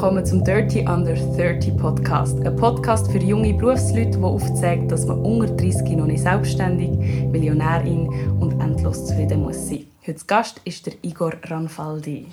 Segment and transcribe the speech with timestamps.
[0.00, 2.40] willkommen zum Dirty Under 30 Podcast.
[2.40, 6.88] Ein Podcast für junge Berufsleute, der aufzeigt, dass man unter 30 noch nicht selbstständig,
[7.28, 8.08] Millionärin
[8.40, 9.84] und endlos zufrieden muss sein.
[10.06, 12.28] Heute Gast ist der Igor Ranfaldi.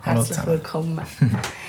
[0.00, 0.98] Herzlich Hallo willkommen.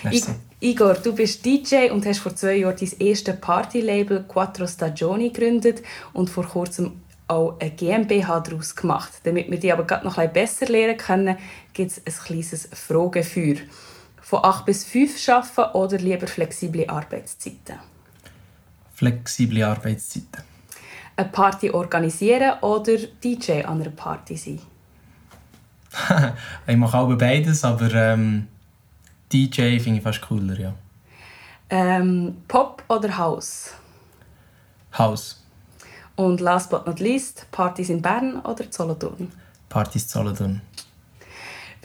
[0.61, 5.83] Igor, du bist DJ und hast vor zwei Jahren dein erstes Partylabel Quattro Stagioni gegründet
[6.13, 9.11] und vor kurzem auch eine GmbH daraus gemacht.
[9.25, 11.37] Damit wir die aber gerade noch ein bisschen besser lernen können,
[11.73, 13.55] gibt es ein kleines Fragefeuer.
[14.25, 17.77] Von 8 bis 5 arbeiten oder lieber flexible Arbeitszeiten?
[18.95, 20.41] Flexible Arbeitszeiten.
[21.15, 24.59] Eine Party organisieren oder DJ an einer Party sein?
[26.67, 28.47] ich mache auch beides, aber ähm,
[29.31, 30.73] DJ finde ich fast cooler, ja.
[31.69, 33.75] Ähm, Pop oder House?
[34.97, 35.43] House.
[36.15, 39.31] Und last but not least, Partys in Bern oder Solothurn?
[39.69, 40.63] Partys Solothurn.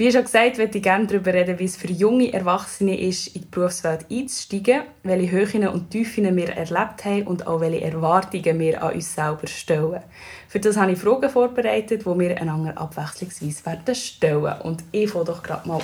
[0.01, 3.43] Wie schon gesagt, würde ich gerne darüber reden, wie es für junge Erwachsene ist, in
[3.43, 8.83] die Berufswelt einzusteigen, welche Höhen und Tiefen wir erlebt haben und auch welche Erwartungen wir
[8.83, 10.01] an uns selber stellen.
[10.49, 14.59] Für das habe ich Fragen vorbereitet, die wir einander abwechslungsweise werden stellen.
[14.63, 15.83] Und ich fange doch gerade mal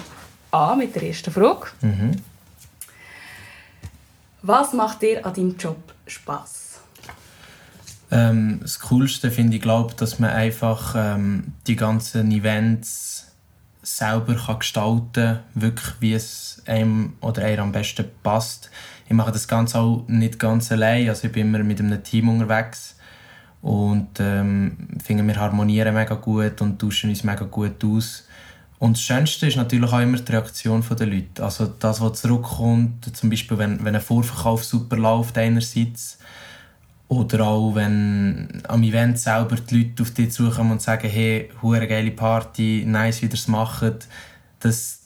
[0.50, 1.66] an mit der ersten Frage.
[1.82, 2.12] Mhm.
[4.40, 6.80] Was macht dir an deinem Job Spaß?
[8.10, 13.25] Ähm, das Coolste finde ich, glaube dass man einfach ähm, die ganzen Events
[13.86, 18.70] selber kann gestalten kann, wirklich wie es einem oder einer am besten passt.
[19.06, 22.28] Ich mache das Ganze auch nicht ganz allein, also ich bin immer mit einem Team
[22.28, 22.96] unterwegs
[23.62, 28.26] und ähm, finde, wir harmonieren mega gut und tauschen uns mega gut aus.
[28.78, 31.42] Und das Schönste ist natürlich auch immer die Reaktion der Leute.
[31.42, 36.18] Also das, was zurückkommt, zum Beispiel wenn, wenn ein Vorverkauf super läuft einerseits,
[37.08, 41.86] oder auch wenn am Event selber die Leute auf dich zukommen und sagen, hey, hure
[41.86, 44.08] geile Party, nice, wie ihr es macht.
[44.58, 45.02] Das,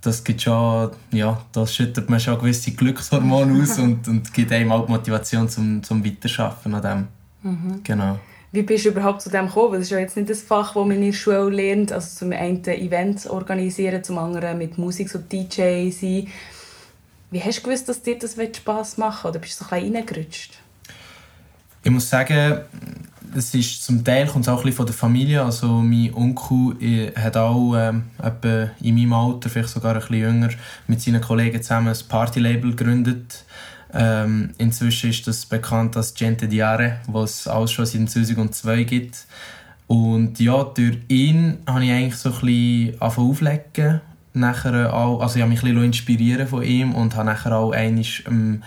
[0.00, 4.70] das gibt schon, ja, das schüttet man schon gewisse Glückshormone aus und, und gibt einem
[4.70, 7.50] auch die Motivation zum, zum Weiterarbeiten an dem.
[7.50, 7.80] Mhm.
[7.82, 8.18] Genau.
[8.52, 9.72] Wie bist du überhaupt zu dem gekommen?
[9.72, 11.90] Das ist ja jetzt nicht das Fach, das man in der Schule lernt.
[11.90, 16.28] Also zum einen Events organisieren, zum anderen mit Musik so DJ sein.
[17.32, 19.96] Wie hast du gewusst, dass dir das Spass machen Oder bist du so ein bisschen
[19.96, 20.63] reingerutscht?
[21.84, 22.60] Ich muss sagen,
[23.36, 25.44] es ist zum Teil kommt es auch ein von der Familie.
[25.44, 28.04] Also mein Onkel äh, hat auch ähm,
[28.80, 30.48] in meinem Alter, vielleicht sogar ein bisschen jünger,
[30.86, 33.44] mit seinen Kollegen zusammen ein Partylabel gegründet.
[33.92, 39.26] Ähm, inzwischen ist das bekannt als Gente Diare, was es auch schon seit 2002 gibt.
[39.86, 44.00] Und ja, durch ihn habe ich eigentlich so ein bisschen auflegen.
[44.32, 47.72] Nachher auch, also ich habe mich ein bisschen inspirieren von ihm und habe nachher auch
[47.72, 48.62] einmal, ähm,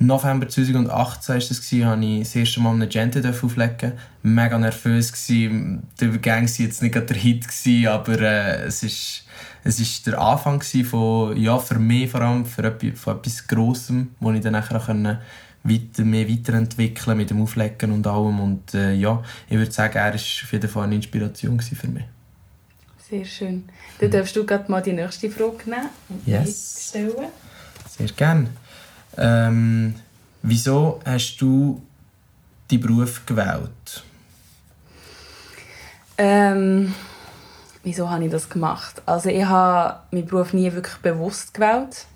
[0.00, 3.92] November 2018 war das, habe ich das erste Mal eine Gente auflegen.
[4.22, 5.12] Mega nervös.
[5.12, 5.82] Gewesen.
[6.00, 9.24] Der Übergang war jetzt nicht der Hit, gewesen, aber äh, es ist
[9.64, 14.14] es ist der Anfang von, ja, für mich vor allem, für etwas, von etwas Grossem,
[14.20, 15.18] wo ich dann nachher können
[15.64, 18.40] weiter, mehr weiterentwickeln mit dem Auflegen und allem.
[18.40, 22.04] Und äh, ja, ich würde sagen, er war auf jeden Fall eine Inspiration für mich.
[23.10, 23.68] Sehr schön.
[24.00, 26.88] Dann darfst du gerade mal die nächste Frage nehmen und yes.
[26.88, 27.28] stellen.
[27.88, 28.48] Sehr gerne.
[29.18, 29.94] Ähm,
[30.42, 31.82] wieso hast du
[32.70, 34.04] die Beruf gewählt?
[36.16, 36.94] Ähm,
[37.82, 39.02] wieso habe ich das gemacht?
[39.06, 42.06] Also ich habe meinen Beruf nie wirklich bewusst gewählt.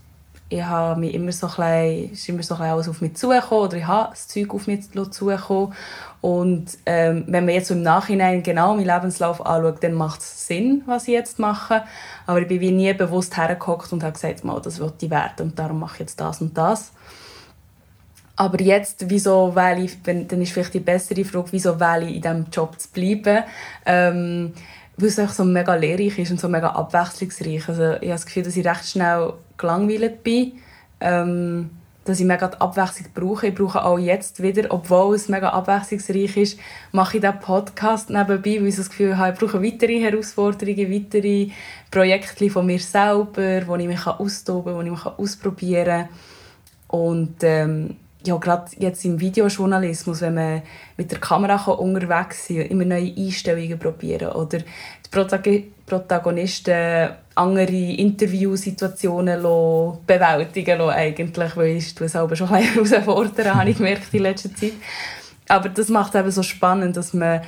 [0.53, 3.87] Ich habe mich immer so ein ist immer so alles auf mich zugekommen oder ich
[3.87, 5.73] habe das Zeug auf mich zugekommen.
[6.21, 10.83] Und ähm, wenn man jetzt im Nachhinein genau meinen Lebenslauf anschaut, dann macht es Sinn,
[10.85, 11.85] was ich jetzt mache.
[12.27, 15.49] Aber ich bin wie nie bewusst hergekommen und habe gesagt, mal, das wird ich werden
[15.49, 16.93] und darum mache ich jetzt das und das.
[18.37, 22.23] Aber jetzt, wieso wähle ich, dann ist vielleicht die bessere Frage, wieso wähle ich in
[22.23, 23.45] diesem Job zu bleiben?
[23.87, 24.53] Ähm,
[25.03, 27.69] weil es einfach so mega lehrreich ist und so mega abwechslungsreich.
[27.69, 30.53] Also ich habe das Gefühl, dass ich recht schnell gelangweilt bin.
[31.01, 31.71] Ähm,
[32.05, 33.49] dass ich mega die Abwechslung brauche.
[33.49, 36.59] Ich brauche auch jetzt wieder, obwohl es mega abwechslungsreich ist,
[36.91, 41.49] mache ich diesen Podcast nebenbei, weil ich das Gefühl habe, ich brauche weitere Herausforderungen, weitere
[41.91, 46.99] Projekte von mir selber, wo ich mich austoben kann, wo ich mich ausprobieren kann.
[47.01, 50.63] Und ähm, ja, gerade jetzt im Videojournalismus, wenn man
[50.97, 59.43] mit der Kamera unterwegs sein kann, immer neue Einstellungen probieren oder die Protagonisten andere Interviewsituationen
[60.07, 64.75] bewältigen lassen, eigentlich, weil ich es selber schon herausfordern, habe ich gemerkt in letzter Zeit.
[65.49, 67.43] Aber das macht es eben so spannend, dass man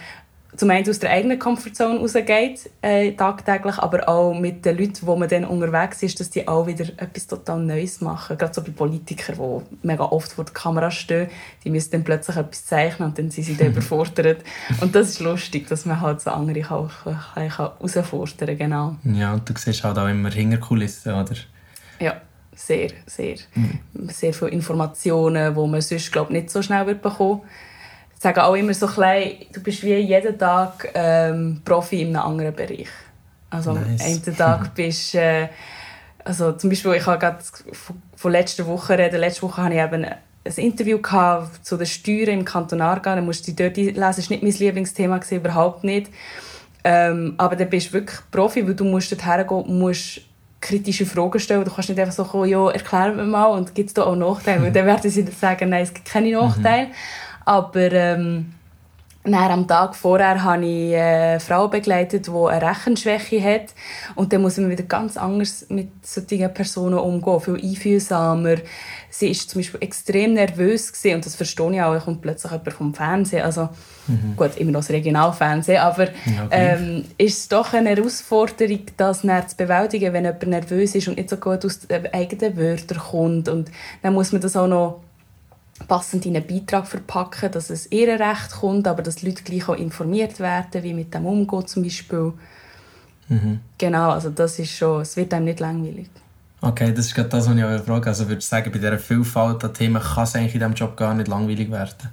[0.57, 5.17] zum einen aus der eigenen Komfortzone rausgeht, äh, tagtäglich, aber auch mit den Leuten, wo
[5.17, 8.39] man dann unterwegs ist, dass die auch wieder etwas total Neues machen.
[8.39, 11.29] Gerade so bei Politikern, die mega oft vor der Kamera stehen,
[11.65, 14.45] die müssen dann plötzlich etwas zeichnen und dann sind sie dann überfordert.
[14.81, 16.91] Und das ist lustig, dass man halt so andere auch
[17.35, 18.97] herausfordern kann, genau.
[19.05, 21.35] Ja, und du siehst halt auch immer Hinterkulissen, oder?
[21.99, 22.21] Ja,
[22.55, 23.37] Sehr, sehr.
[23.55, 24.09] Mhm.
[24.09, 27.43] Sehr viele Informationen, die man sonst glaub, nicht so schnell wird bekommen
[28.25, 32.25] Ich sage auch immer so klein, du bist wie jeden Tag ähm, Profi in einem
[32.25, 32.89] anderen Bereich.
[33.51, 34.01] Also nice.
[34.03, 35.49] einen Tag bist äh,
[36.25, 37.41] also zum Beispiel, ich habe gerade
[38.17, 39.21] von letzter Woche reden.
[39.21, 40.99] Letzte Woche hatte ich eben ein Interview
[41.61, 43.15] zu den Steuern im Kanton Aargau.
[43.15, 43.97] Dann musst du dort lesen.
[43.97, 46.11] Das war nicht mein Lieblingsthema, überhaupt nicht.
[46.83, 50.23] Ähm, aber dann bist du wirklich Profi, weil du musst dort hergehen musst
[50.63, 51.63] kritische Fragen stellen.
[51.63, 54.17] Du kannst nicht einfach so kommen, ja, erklär mir mal und gibt es da auch
[54.17, 54.61] Nachteile?
[54.61, 54.65] Mhm.
[54.65, 56.87] Weil dann werden sie sagen, nein, es gibt keine Nachteile.
[56.87, 56.93] Mhm.
[57.45, 58.55] Aber ähm,
[59.25, 63.75] dann, am Tag vorher habe ich eine Frau begleitet, die eine Rechenschwäche hat.
[64.15, 68.57] Und dann muss man wieder ganz anders mit solchen Personen umgehen, viel einfühlsamer.
[69.09, 71.95] Sie war zum Beispiel extrem nervös gewesen, und das verstehe ich auch.
[71.95, 73.45] Es kommt plötzlich jemand vom Fernsehen.
[73.45, 73.71] Also,
[74.09, 74.37] mhm.
[74.37, 79.57] gut, immer noch das Regionalfernsehen, aber ja, ähm, ist es doch eine Herausforderung, das zu
[79.57, 83.49] bewältigen, wenn jemand nervös ist und nicht so gut aus den eigenen Wörtern kommt.
[83.49, 83.71] Und
[84.03, 85.01] dann muss man das auch noch
[85.89, 89.69] passend in einen Beitrag verpacken, dass es ihr Recht kommt, aber dass die Leute gleich
[89.69, 92.33] auch informiert werden, wie mit dem umgeht zum Beispiel.
[93.29, 93.61] Mhm.
[93.79, 96.09] Genau, also das ist schon, es wird einem nicht langweilig.
[96.61, 98.07] Okay, das ist gerade das, was ich euch frage.
[98.07, 100.97] Also würde ich sagen, bei dieser Vielfalt an Themen kann es eigentlich in diesem Job
[100.97, 102.11] gar nicht langweilig werden?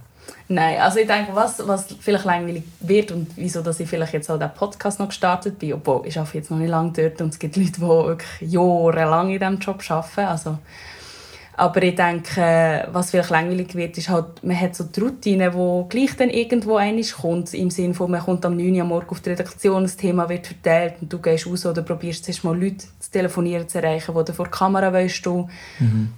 [0.49, 4.29] Nein, also ich denke, was, was vielleicht langweilig wird und wieso dass ich vielleicht jetzt
[4.29, 7.29] auch den Podcast noch gestartet bin, obwohl ich arbeite jetzt noch nicht lange dort und
[7.29, 10.57] es gibt Leute, die wirklich jahrelang in diesem Job arbeiten, also
[11.57, 15.89] aber ich denke, was vielleicht langweilig wird, ist halt, man hat so die Routine, die
[15.89, 19.19] gleich dann irgendwo einig kommt, im Sinne von, man kommt am 9 Uhr morgen auf
[19.19, 22.85] die Redaktion, das Thema wird verteilt und du gehst raus oder probierst zuerst mal Leute
[22.99, 25.49] zu telefonieren, zu erreichen, die vor der Kamera willst du.
[25.79, 26.13] Mhm.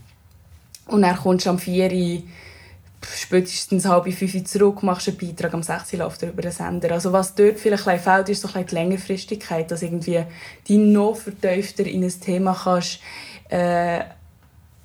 [0.88, 2.24] Und dann kommst du am 4 Uhr
[3.06, 6.52] spätestens halb fünf Uhr zurück, machst einen Beitrag, am 6 Uhr läuft er über den
[6.52, 6.92] Sender.
[6.92, 10.24] Also was dort vielleicht fehlt, ist so ein die Längerfristigkeit, dass irgendwie
[10.68, 13.00] die noch vertiefter in ein Thema kannst,
[13.50, 14.02] äh,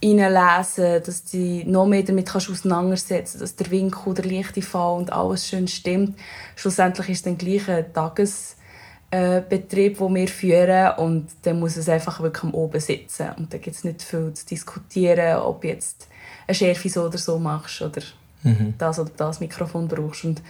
[0.01, 4.63] hineinlesen, dass du dich noch mehr damit kannst auseinandersetzen kannst, dass der Winkel, der leichte
[4.63, 6.19] Fall und alles schön stimmt.
[6.57, 12.21] Schlussendlich ist es dann gleich ein Tagesbetrieb, den wir führen und dann muss es einfach
[12.21, 13.31] wirklich am Oben sitzen.
[13.37, 16.07] Und da gibt es nicht viel zu diskutieren, ob du jetzt
[16.47, 18.03] eine Schärfe so oder so machst oder
[18.45, 18.75] mhm.
[18.79, 20.25] das oder das Mikrofon brauchst.
[20.25, 20.43] Und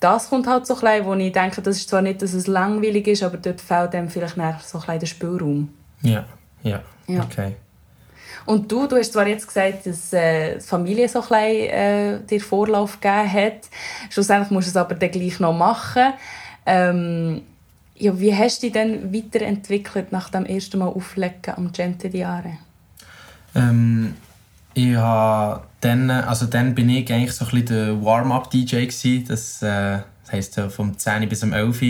[0.00, 2.46] das kommt halt so ein bisschen, wo ich denke, das ist zwar nicht, dass es
[2.46, 5.68] langweilig ist, aber dort fehlt einem vielleicht so ein der Spielraum.
[6.00, 6.24] Ja,
[6.62, 7.22] ja, ja.
[7.22, 7.56] okay.
[8.46, 12.18] Und du, du hast zwar jetzt gesagt, dass äh, die Familie so ein bisschen, äh,
[12.30, 13.68] dir Vorlauf gegeben hat.
[14.10, 16.14] Schlussendlich musst du es aber dann gleich noch machen.
[16.64, 17.42] Ähm,
[17.96, 22.58] ja, wie hast du dich dann weiterentwickelt nach dem ersten Mal Auflegen am Gente Diare?
[23.54, 24.14] Ähm,
[24.74, 24.94] ich
[25.80, 30.60] dann, also dann bin ich eigentlich so ein bisschen der Warm-up-DJ Das, äh, das heisst
[30.68, 31.82] vom 10 bis um 11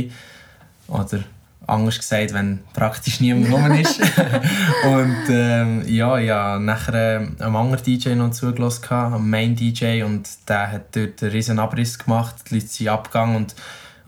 [0.89, 1.25] Oder
[1.67, 4.01] anders gesagt, wenn praktisch niemand rum ist.
[4.85, 10.03] und ähm, ja, ich habe nachher äh, einem anderen DJ noch zugelassen, am Main DJ,
[10.03, 13.55] und der hat dort einen riesen Abriss gemacht, die Leute sind abgegangen und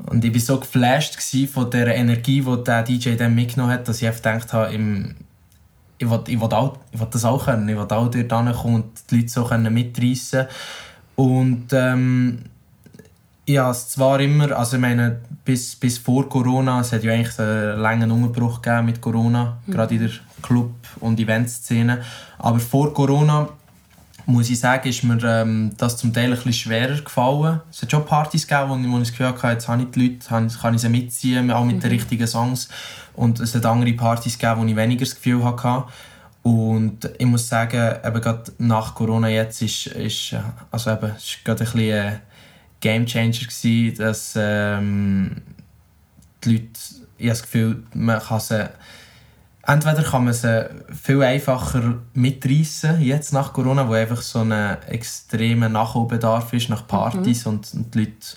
[0.06, 1.20] und ich war so geflasht
[1.52, 5.16] von der Energie, die der DJ dann mitgenommen hat, dass ich einfach gedacht habe, im,
[5.98, 7.68] ich will, ich, will auch, ich will das auch können.
[7.68, 10.46] Ich will auch dort hinkommen und die Leute so mitreißen
[11.16, 12.44] Und ähm,
[13.46, 17.38] ja, es zwar immer, also ich meine, bis, bis vor Corona, es hat ja eigentlich
[17.38, 19.72] einen langen Umbruch gegeben mit Corona, mhm.
[19.72, 20.10] gerade in der
[20.42, 22.02] Club- und Eventszene.
[22.36, 23.48] Aber vor Corona,
[24.26, 27.62] muss ich sagen, ist mir ähm, das zum Teil ein bisschen schwerer gefallen.
[27.70, 29.90] Es hat schon Partys gegeben, wo ich, wo ich das Gefühl hatte, jetzt habe ich
[29.90, 31.80] die Leute, kann ich sie mitziehen, auch mit mhm.
[31.80, 32.68] den richtigen Songs.
[33.14, 35.84] Und es hat andere Partys gegeben, wo ich weniger das Gefühl hatte.
[36.42, 40.34] Und ich muss sagen, eben gerade nach Corona jetzt ist, ist,
[40.70, 42.18] also eben, ist gerade ein bisschen äh,
[42.80, 45.36] Gamechanger gewesen, dass ähm,
[46.44, 46.68] die Leute,
[47.16, 48.70] ich habe das Gefühl, man kann sie,
[49.66, 50.68] entweder kann man sie
[51.02, 57.44] viel einfacher mitreißen jetzt nach Corona, wo einfach so ein extremer Nachholbedarf ist nach Partys
[57.44, 57.52] mhm.
[57.52, 58.36] und, und die Leute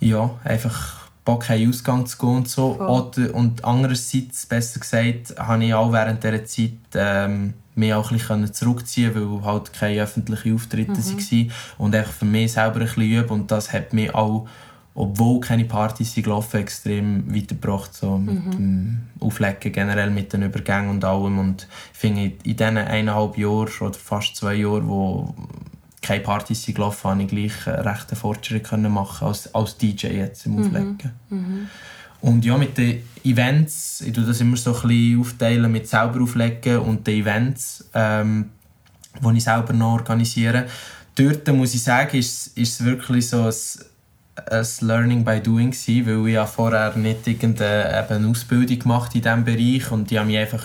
[0.00, 2.78] ja, einfach Bock haben, Ausgang zu gehen und so.
[2.80, 8.18] Oder, und andererseits, besser gesagt, habe ich auch während dieser Zeit ähm, mich auch ein
[8.18, 10.96] bisschen zurückziehen weil halt keine öffentlichen Auftritte mhm.
[10.96, 11.52] waren.
[11.78, 13.30] Und einfach für mich selber ein bisschen üben.
[13.30, 14.46] Und das hat mich auch,
[14.94, 17.94] obwohl keine Partys sind gelaufen, extrem weitergebracht.
[17.94, 18.50] So mit mhm.
[18.50, 21.38] dem Auflegen generell, mit den Übergängen und allem.
[21.38, 25.34] Und ich finde, in diesen eineinhalb Jahren oder fast zwei Jahren, wo
[26.02, 30.08] keine Partys sind gelaufen, habe ich gleich recht einen Fortschritt können machen als, als DJ
[30.08, 30.66] jetzt im mhm.
[30.66, 31.12] Auflegen.
[31.30, 31.68] Mhm.
[32.22, 36.22] Und ja, mit den Events, ich tue das immer so ein bisschen aufteilen mit selber
[36.22, 38.50] auflegen und den Events, ähm,
[39.20, 40.66] die ich selber noch organisiere.
[41.14, 43.54] Dort muss ich sagen, ist, es wirklich so ein
[44.34, 49.44] ein Learning by Doing, gewesen, weil ich ja vorher nicht irgendeine Ausbildung gemacht in diesem
[49.44, 50.64] Bereich und ich habe mich einfach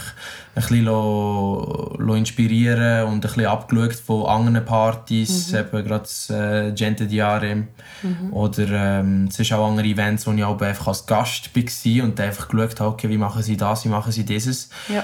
[0.55, 5.57] ein bisschen inspirieren und ein bisschen abgeschaut von anderen Partys, mhm.
[5.57, 7.67] eben gerade das äh, Gente Diare
[8.03, 8.31] mhm.
[8.31, 12.19] oder ähm, es ist auch andere Events, wo ich auch einfach als Gast war und
[12.21, 14.69] einfach geschaut habe, okay, wie machen sie das, wie machen sie dieses.
[14.88, 15.03] Ja.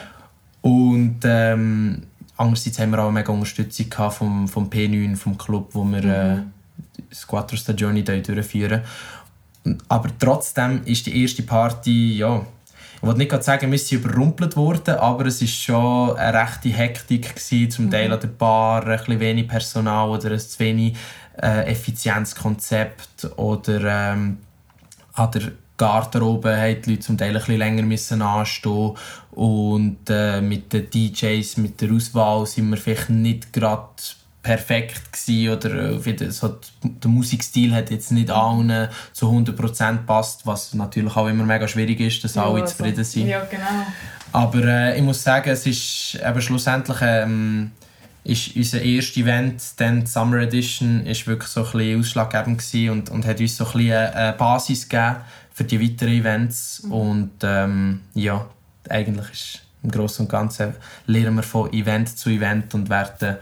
[0.62, 2.04] Und ähm,
[2.38, 6.36] andererseits haben wir auch eine mega Unterstützung vom, vom P9, vom Club, wo wir äh,
[6.36, 6.40] mhm.
[6.40, 6.44] äh,
[7.28, 8.82] Quattro Stagioni durchführen.
[9.88, 12.46] Aber trotzdem ist die erste Party, ja,
[13.04, 17.36] ich wollte nicht sagen, wir sind überrumpelt worden, aber es war schon eine rechte Hektik
[17.36, 18.14] gewesen, zum Teil mhm.
[18.14, 20.96] an der Bar, ein bisschen wenig Personal oder ein zu wenig
[21.42, 24.38] äh, Effizienzkonzept oder ähm,
[25.14, 28.96] an der Garderobe haben die Leute zum Teil ein bisschen länger müssen anstehen
[29.32, 33.90] und äh, mit den DJs, mit der Auswahl sind wir vielleicht nicht gerade
[34.44, 40.74] perfekt gewesen oder äh, so, der Musikstil hat jetzt nicht allen zu 100% passt, was
[40.74, 43.28] natürlich auch immer mega schwierig ist, dass ja, alle also, zufrieden sind.
[43.28, 43.64] Ja, genau.
[44.34, 47.72] Aber äh, ich muss sagen, es ist eben schlussendlich ähm,
[48.26, 52.90] ist unser erstes Event, dann die Summer Edition, ist wirklich so ein bisschen ausschlaggebend gewesen
[52.90, 55.16] und, und hat uns so ein bisschen eine Basis gegeben
[55.54, 56.92] für die weiteren Events mhm.
[56.92, 58.46] und ähm, ja,
[58.90, 60.74] eigentlich ist im Großen und Ganzen
[61.06, 63.38] lernen wir von Event zu Event und werden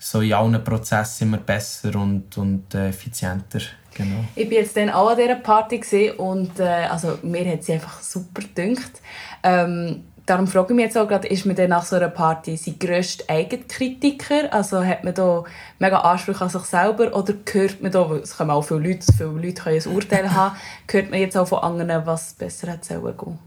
[0.00, 3.60] so in allen Prozessen immer besser und, und äh, effizienter.
[3.94, 4.24] Genau.
[4.34, 8.00] Ich bin jetzt dann auch an dieser Party und äh, also, mir hat sie einfach
[8.00, 9.02] super gedünkt.
[9.42, 12.56] Ähm, darum frage ich mich jetzt auch gerade, ist man dann nach so einer Party
[12.56, 14.52] sein grösster Eigenkritiker?
[14.52, 15.44] Also hat man da
[15.78, 19.30] mega Ansprüche an sich selber oder hört man da, es kommen auch viele Leute, viele
[19.30, 20.56] Leute können ein Urteil haben,
[20.90, 23.38] hört man jetzt auch von anderen, was besser hätte sollen gehen?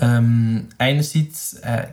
[0.00, 1.88] Ähm, einerseits äh,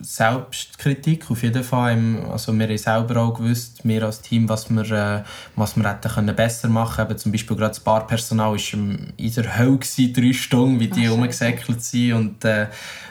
[0.00, 2.24] Selbstkritik auf jeden Fall.
[2.30, 5.22] Also wir haben selber auch gewusst, wir als Team, was wir, äh,
[5.54, 7.18] was wir hätten können besser machen können.
[7.18, 8.74] Zum Beispiel gerade das Barpersonal war
[9.16, 12.12] in der Hölle, gewesen, drei Stunden, wie die rumgesäckelt sind.
[12.12, 12.66] Und äh,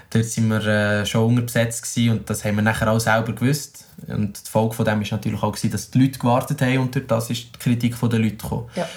[0.09, 3.85] dort waren wir äh, schon unterbesetzt gewesen, und das haben wir nachher auch selber gewusst.
[4.07, 6.95] Und die Folge von dem war natürlich auch, gewesen, dass die Leute gewartet haben und
[6.95, 8.69] durch das ist die Kritik der Leute gekommen.
[8.75, 8.87] Ja.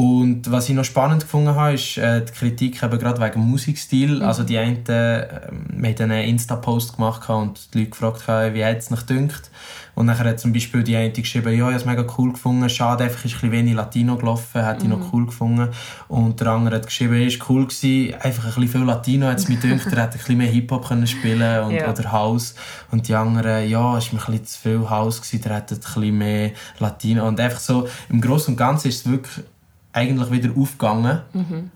[0.00, 4.16] Und was ich noch spannend gefunden habe, ist äh, die Kritik eben gerade wegen Musikstil.
[4.16, 4.22] Mhm.
[4.22, 5.28] Also die einen, äh,
[5.74, 9.50] wir haben einen Insta-Post gemacht und die Leute gefragt, wie hat es nicht dünkt.
[9.94, 12.70] Und dann hat zum Beispiel die eine geschrieben, ja, ich habe es mega cool gefunden,
[12.70, 14.92] schade, einfach ist ein bisschen wenig Latino gelaufen, hätte mhm.
[14.92, 15.68] ich noch cool gefunden.
[16.08, 19.36] Und der andere hat geschrieben, es war cool, gewesen, einfach ein bisschen viel Latino hat
[19.36, 21.90] es mir gedacht, er hätte ein bisschen mehr Hip-Hop spielen und, ja.
[21.90, 22.54] oder House.
[22.90, 25.74] Und die anderen, ja, es war mir ein bisschen zu viel House, gewesen, der hätte
[25.74, 27.28] ein bisschen mehr Latino.
[27.28, 29.44] Und einfach so, im Großen und Ganzen ist es wirklich
[29.92, 31.20] eigentlich wieder aufgegangen.
[31.32, 31.70] Mhm.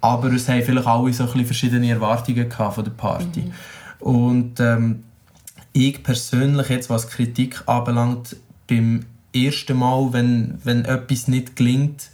[0.00, 3.40] Aber es haben vielleicht alle so ein verschiedene Erwartungen von der Party.
[3.40, 3.52] Mhm.
[4.06, 5.04] Und ähm,
[5.72, 8.36] ich persönlich, jetzt, was Kritik anbelangt,
[8.68, 12.10] beim ersten Mal, wenn, wenn etwas nicht gelingt,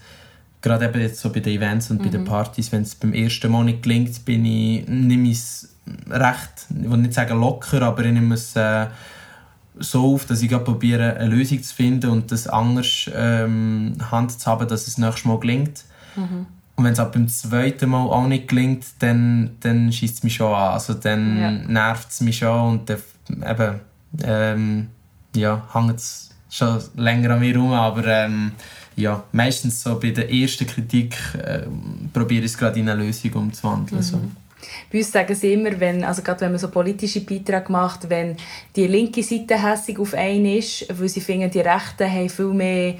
[0.60, 2.04] gerade eben jetzt so bei den Events und mhm.
[2.04, 2.26] bei den mhm.
[2.26, 5.74] Partys, wenn es beim ersten Mal nicht gelingt, bin ich, nehme ich es
[6.10, 8.86] recht, ich will nicht sagen locker, aber ich nehme es äh,
[9.80, 14.46] so auf, dass ich probiere, eine Lösung zu finden und das anders ähm, Hand zu
[14.46, 15.84] haben, dass es nächstes Mal gelingt.
[16.16, 16.46] Mhm.
[16.76, 20.36] Und wenn es auch beim zweiten Mal auch nicht gelingt, dann, dann schießt es mich
[20.36, 20.72] schon an.
[20.74, 21.50] Also dann ja.
[21.50, 23.80] nervt es mich schon und dann eben,
[24.22, 24.86] ähm,
[25.34, 28.52] ja, hängt es schon länger an mir herum, aber ähm,
[28.94, 31.62] ja, meistens so bei der ersten Kritik äh,
[32.12, 34.00] probiere ich es gerade in eine Lösung umzuwandeln.
[34.00, 34.04] Mhm.
[34.04, 34.20] So.
[34.90, 38.36] Bei uns sagen sie immer, wenn, also gerade wenn man so politische Beiträge macht, wenn
[38.74, 42.94] die linke Seite hässig auf einen ist, weil sie finden, die Rechten haben viel mehr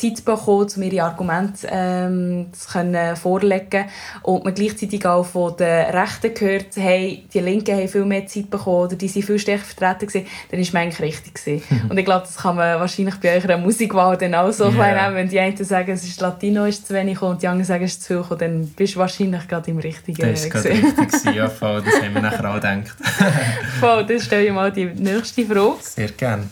[0.00, 3.84] Zeit bekommen, um ihre Argumente ähm, zu können vorlegen
[4.22, 8.50] und man gleichzeitig auch von den Rechten gehört, hey, die Linken haben viel mehr Zeit
[8.50, 11.62] bekommen oder die sind viel stärker vertreten gewesen, dann ist man eigentlich richtig gewesen.
[11.88, 15.04] und ich glaube, das kann man wahrscheinlich bei eurer Musikwahl dann auch so yeah.
[15.04, 17.84] nehmen, wenn die einen sagen, es ist Latino ist zu wenig und die anderen sagen,
[17.84, 21.34] es ist zu viel dann bist du wahrscheinlich gerade im richtigen Das ist gerade richtig
[21.34, 22.96] ja, voll, das haben wir nachher auch gedacht.
[23.80, 25.76] voll, dann stelle ich mal die nächste Frage.
[25.80, 26.48] Sehr gerne.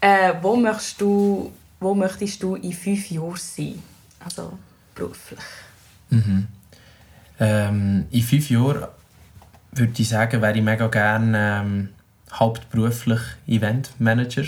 [0.00, 3.82] Äh, wo möchtest du wo möchtest du in fünf Jahren sein?
[4.24, 4.58] Also
[4.94, 5.40] beruflich.
[6.10, 6.46] Mhm.
[7.38, 8.86] Ähm, in fünf Jahren
[9.72, 11.88] würde ich sagen, wäre ich mega gerne ähm,
[12.32, 14.44] hauptberuflich Eventmanager.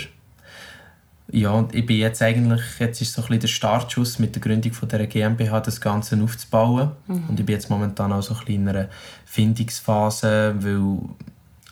[1.31, 4.41] Ja, und ich bin jetzt eigentlich, jetzt ist so ein bisschen der Startschuss mit der
[4.41, 6.91] Gründung von der GmbH, das Ganze aufzubauen.
[7.05, 7.25] Mhm.
[7.27, 8.89] Und ich bin jetzt momentan auch so ein bisschen in einer
[9.25, 10.97] Findungsphase, weil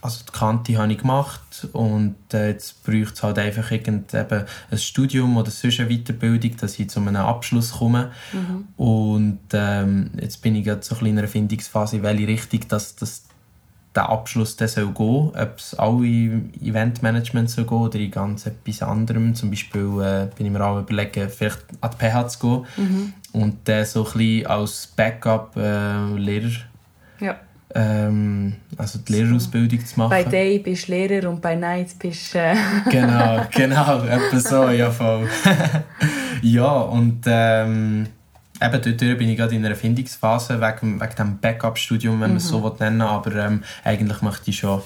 [0.01, 4.46] also die Kante habe ich gemacht und äh, jetzt braucht es halt einfach irgend, eben
[4.70, 8.12] ein Studium oder sonst eine Weiterbildung, dass ich zu einem Abschluss komme.
[8.32, 8.68] Mhm.
[8.77, 12.96] Und ähm, jetzt bin ich gerade so ein in einer Findungsphase, in welche Richtung das,
[12.96, 13.24] das
[13.96, 16.06] der Abschluss dann soll gehen ob es alle
[16.62, 19.34] Eventmanagement soll gehen oder in ganz etwas anderem.
[19.34, 23.13] Zum Beispiel äh, bin ich mir auch überlegen, vielleicht an die PH zu gehen mhm.
[23.34, 26.51] und dann so ein bisschen als Backup äh,
[27.20, 27.36] ja.
[27.78, 30.10] Ähm, also die Lehrerausbildung zu machen.
[30.10, 32.40] Bei Day bist du Lehrer und bei Night bist du...
[32.40, 32.56] Äh
[32.90, 35.30] genau, genau, etwa so, ja voll.
[36.42, 38.08] ja, und ähm,
[38.60, 42.38] eben dort bin ich gerade in einer Findungsphase wegen, wegen dem Backup-Studium, wenn man mhm.
[42.38, 43.06] es so nennen will.
[43.06, 44.82] Aber ähm, eigentlich möchte ich schon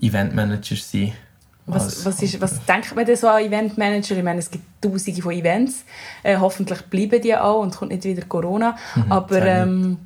[0.00, 1.12] Eventmanager sein.
[1.66, 4.16] Was, was, ist, was denkt man denn so an Eventmanager?
[4.16, 5.84] Ich meine, es gibt tausende von Events.
[6.22, 8.76] Äh, hoffentlich bleiben die auch und kommt nicht wieder Corona.
[8.94, 9.98] Mhm, Aber ähm,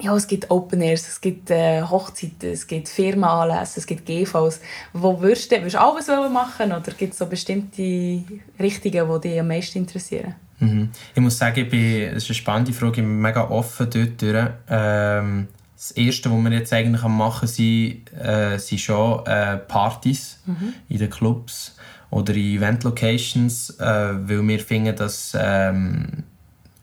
[0.00, 4.60] ja, es gibt Open Airs, es gibt äh, Hochzeiten, es gibt Firmenanlässe, es gibt GVs.
[4.92, 8.24] Wo würdest du, würdest du alles machen oder gibt es so bestimmte
[8.58, 10.34] Richtungen, die dich am meisten interessieren?
[10.58, 10.90] Mhm.
[11.14, 14.22] Ich muss sagen, ich bin, das ist eine spannende Frage, ich bin mega offen dort
[14.22, 14.48] durch.
[14.68, 20.38] Ähm, das Erste, was wir jetzt eigentlich am machen sind, äh, sind schon äh, Partys
[20.44, 20.74] mhm.
[20.88, 21.76] in den Clubs
[22.10, 26.24] oder in Event-Locations, äh, weil wir finden, dass ähm,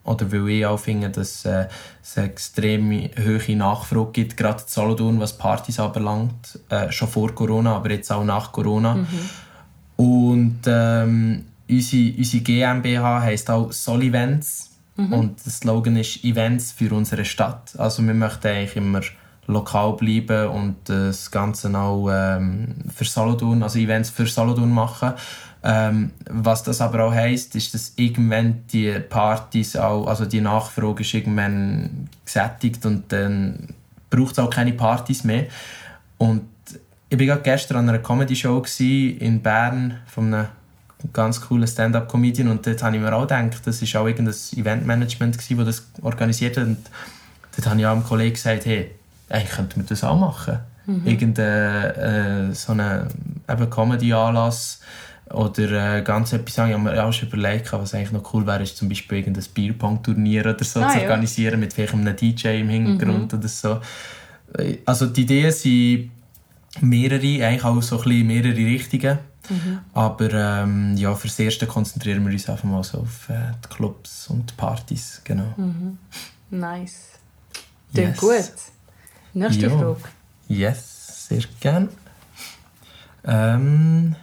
[0.08, 1.68] oder weil ich auch finde, dass äh,
[2.02, 7.36] es eine extrem hohe Nachfrage gibt, gerade in Solothurn, was Partys anbelangt, äh, schon vor
[7.36, 8.96] Corona, aber jetzt auch nach Corona.
[8.96, 9.08] Mhm.
[9.98, 15.14] Und ähm, unsere, unsere GmbH heisst auch Sol-Events mhm.
[15.14, 17.74] und der Slogan ist Events für unsere Stadt.
[17.78, 19.02] Also wir möchten eigentlich immer
[19.48, 25.14] lokal bleiben und das Ganze auch ähm, für Solothurn, also Events für Solothurn machen.
[25.64, 31.02] Ähm, was das aber auch heisst, ist, dass irgendwann die Partys auch, also die Nachfrage
[31.02, 33.70] ist irgendwann gesättigt und dann
[34.10, 35.46] braucht es auch keine Partys mehr.
[36.18, 36.44] Und
[37.10, 40.48] ich war gestern an einer Comedy-Show in Bern von einem
[41.14, 45.38] ganz coolen Stand-up-Comedian und dort habe ich mir auch gedacht, das war auch irgendein Eventmanagement,
[45.38, 46.66] das das organisiert hat.
[46.66, 46.78] Und
[47.56, 48.92] dort habe ich auch einem Kollegen gesagt, hey,
[49.30, 50.60] eigentlich könnte man das auch machen.
[50.86, 51.06] Mhm.
[51.06, 53.08] Irgendein äh, so einen
[53.70, 54.82] Comedy-Anlass
[55.34, 58.64] oder äh, ganz etwas Ich habe mir auch schon überlegt, was eigentlich noch cool wäre,
[58.64, 61.58] ist zum Beispiel irgendein Bierpong-Turnier oder so ah, zu organisieren ja.
[61.58, 63.40] mit vielleicht einem DJ im Hintergrund mhm.
[63.40, 63.80] oder so.
[64.86, 66.12] Also die Ideen sind
[66.82, 69.20] mehrere, eigentlich auch so ein bisschen mehrere Richtungen.
[69.50, 69.80] Mhm.
[69.94, 74.28] Aber ähm, ja, fürs Erste konzentrieren wir uns einfach mal so auf äh, die Clubs
[74.28, 75.22] und die Partys.
[75.24, 75.54] Genau.
[75.56, 75.98] Mhm.
[76.50, 77.20] Nice.
[77.94, 78.20] Klingt yes.
[78.20, 78.54] gut.
[79.34, 79.78] Nächste ja.
[79.78, 80.02] Frage.
[80.48, 81.90] Yes, sehr gerne.
[83.26, 84.16] Ähm,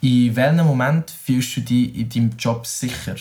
[0.00, 3.16] in welchem Moment fühlst du dich in deinem Job sicher?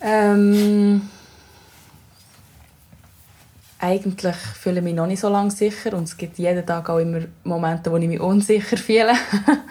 [0.00, 1.02] Ähm,
[3.78, 6.98] eigentlich fühle ich mich noch nicht so lange sicher und es gibt jeden Tag auch
[6.98, 9.12] immer Momente, wo ich mich unsicher fühle.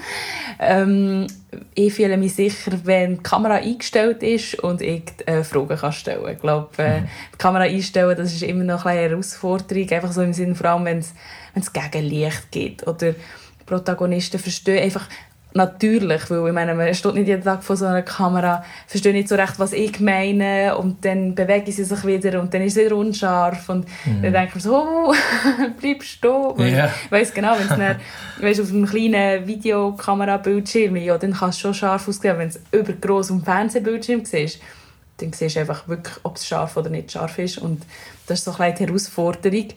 [0.59, 1.27] ähm,
[1.73, 6.23] ich fühle mich sicher, wenn die Kamera eingestellt ist und ich äh, Fragen kann stellen
[6.23, 6.33] kann.
[6.33, 7.07] Ich glaube, äh, mhm.
[7.33, 10.85] die Kamera einstellen, das ist immer noch eine Herausforderung, einfach so im Sinne, vor allem
[10.85, 13.15] wenn es gegen Licht geht oder
[13.65, 15.07] Protagonisten verstehen einfach
[15.55, 19.29] natürlich, weil ich meine, man steht nicht jeden Tag vor so einer Kamera, versteht nicht
[19.29, 22.85] so recht, was ich meine und dann bewegen sie sich wieder und dann ist es
[22.85, 24.21] wieder unscharf und mhm.
[24.21, 25.13] dann denke ich so, oh,
[25.79, 26.59] bleib stehen.
[26.59, 26.91] Yeah.
[27.05, 27.97] Ich weiss genau, wenn es
[28.41, 33.31] weißt, auf einem kleinen Videokamera-Bildschirm ja, dann kann es schon scharf aussehen, wenn es übergroß
[33.31, 34.59] auf dem Fernsehbildschirm siehst,
[35.17, 37.81] dann siehst du einfach wirklich, ob es scharf oder nicht scharf ist und
[38.27, 39.69] das ist so eine kleine Herausforderung.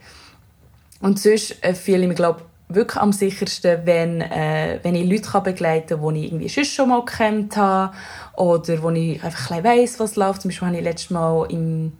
[1.00, 5.30] Und sonst äh, fühle ich mich, glaube wirklich am sichersten, wenn, äh, wenn ich Leute
[5.30, 7.94] kann begleiten kann, die ich irgendwie sonst schon mal kennt habe
[8.36, 10.42] oder wo ich einfach ein weiss, was läuft.
[10.42, 11.92] Zum Beispiel habe ich letztes Mal im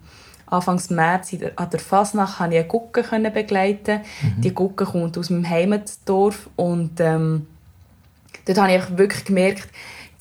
[0.45, 4.01] Anfangs März an der Fasnacht eine Gucke begleiten.
[4.21, 4.41] Mhm.
[4.41, 7.47] Die Gucke kommt aus meinem Heimatdorf und ähm,
[8.45, 9.69] dort habe ich wirklich gemerkt,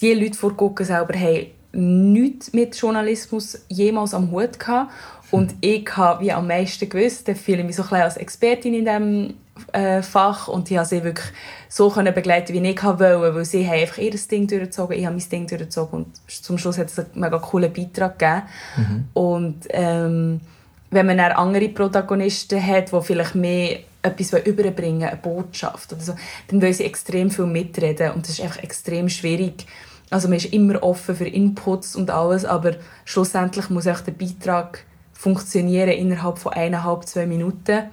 [0.01, 4.91] die Leute vor Gucke selber haben nichts mit Journalismus jemals am Hut gehabt.
[5.31, 8.75] Und ich habe wie am meisten gewusst, da fühle ich mich so ein als Expertin
[8.75, 9.35] in diesem
[9.73, 11.29] äh, Fach und ich konnte sie wirklich
[11.69, 15.17] so können begleiten, wie ich wollte, weil sie haben einfach ihr Ding durchgezogen, ich habe
[15.17, 18.43] mein Ding durchgezogen und zum Schluss hat es einen mega coolen Beitrag gegeben.
[18.77, 19.09] Mhm.
[19.15, 20.41] Und ähm,
[20.91, 26.15] wenn man dann andere Protagonisten hat, die vielleicht mehr etwas überbringen eine Botschaft oder so,
[26.49, 29.67] dann wollen sie extrem viel mitreden und das ist einfach extrem schwierig.
[30.11, 34.85] Also man ist immer offen für Inputs und alles, aber schlussendlich muss auch der Beitrag
[35.19, 37.91] funktionieren innerhalb von eineinhalb, zwei Minuten.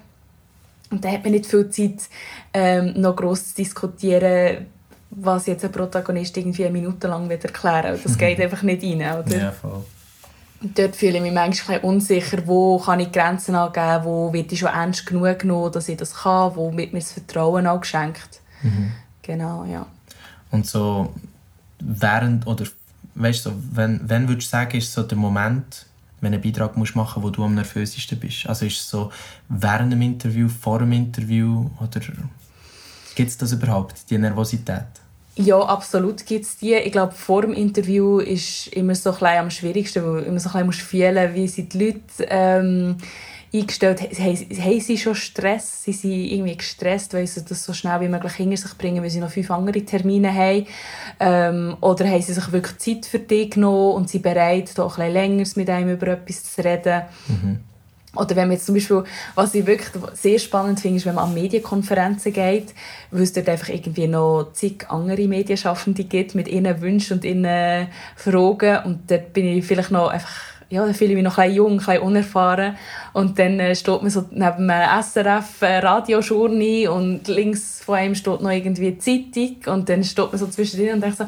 [0.92, 2.08] Und da hat man nicht viel Zeit,
[2.54, 4.68] ähm, noch gross zu diskutieren,
[5.10, 9.02] was jetzt ein Protagonist irgendwie eine Minute lang wird erklären Das geht einfach nicht rein,
[9.20, 9.38] oder?
[9.38, 9.84] Ja, voll.
[10.62, 14.60] Und dort fühle ich mich manchmal unsicher, wo kann ich Grenzen angeben, wo wird ich
[14.60, 18.40] schon ernst genug genommen, dass ich das kann, wo wird mir das Vertrauen auch geschenkt.
[18.62, 18.92] Mhm.
[19.24, 19.88] Genau, ja.
[20.52, 21.12] Und so
[21.80, 22.66] während, oder
[23.16, 25.88] weißt du, wenn, wenn würdest du sagen, ist so der Moment,
[26.26, 28.48] einen Beitrag musst machen musst, wo du am nervösesten bist?
[28.48, 29.12] Also ist es so
[29.50, 32.02] während dem Interview, vor dem Interview oder
[33.16, 34.86] gibt es das überhaupt, die Nervosität?
[35.38, 36.76] Ja, absolut gibt es die.
[36.76, 40.50] Ich glaube, vor dem Interview ist immer so ein am schwierigsten, weil du immer so
[40.54, 42.98] ein bisschen fühlen wie sind die Leute ähm,
[43.60, 44.02] eingestellt.
[44.02, 45.84] Haben, haben sie schon Stress?
[45.84, 49.10] Sie sind irgendwie gestresst, weil sie das so schnell wie möglich hinter sich bringen, weil
[49.10, 50.68] sie noch fünf andere Termine haben?
[51.20, 54.90] Ähm, oder haben sie sich wirklich Zeit für dich genommen und sind bereit, da ein
[54.90, 57.04] bisschen länger mit einem über etwas zu reden?
[57.28, 57.60] Mhm.
[58.16, 59.04] Oder wenn man jetzt zum Beispiel,
[59.36, 62.74] was ich wirklich sehr spannend finde, ist, wenn man an Medienkonferenzen geht,
[63.12, 67.88] weil es dort einfach irgendwie noch zig andere Medienschaffende gibt mit ihren Wünschen und ihren
[68.16, 71.48] Fragen und dort bin ich vielleicht noch einfach ja, da fühle ich mich noch ein
[71.48, 72.76] bisschen jung, ein bisschen unerfahren.
[73.14, 78.50] Und dann äh, steht man so neben einem SRF-Radiojournal und links von einem steht noch
[78.50, 79.74] irgendwie eine Zeitung.
[79.74, 81.28] Und dann steht man so zwischendrin und denkt so,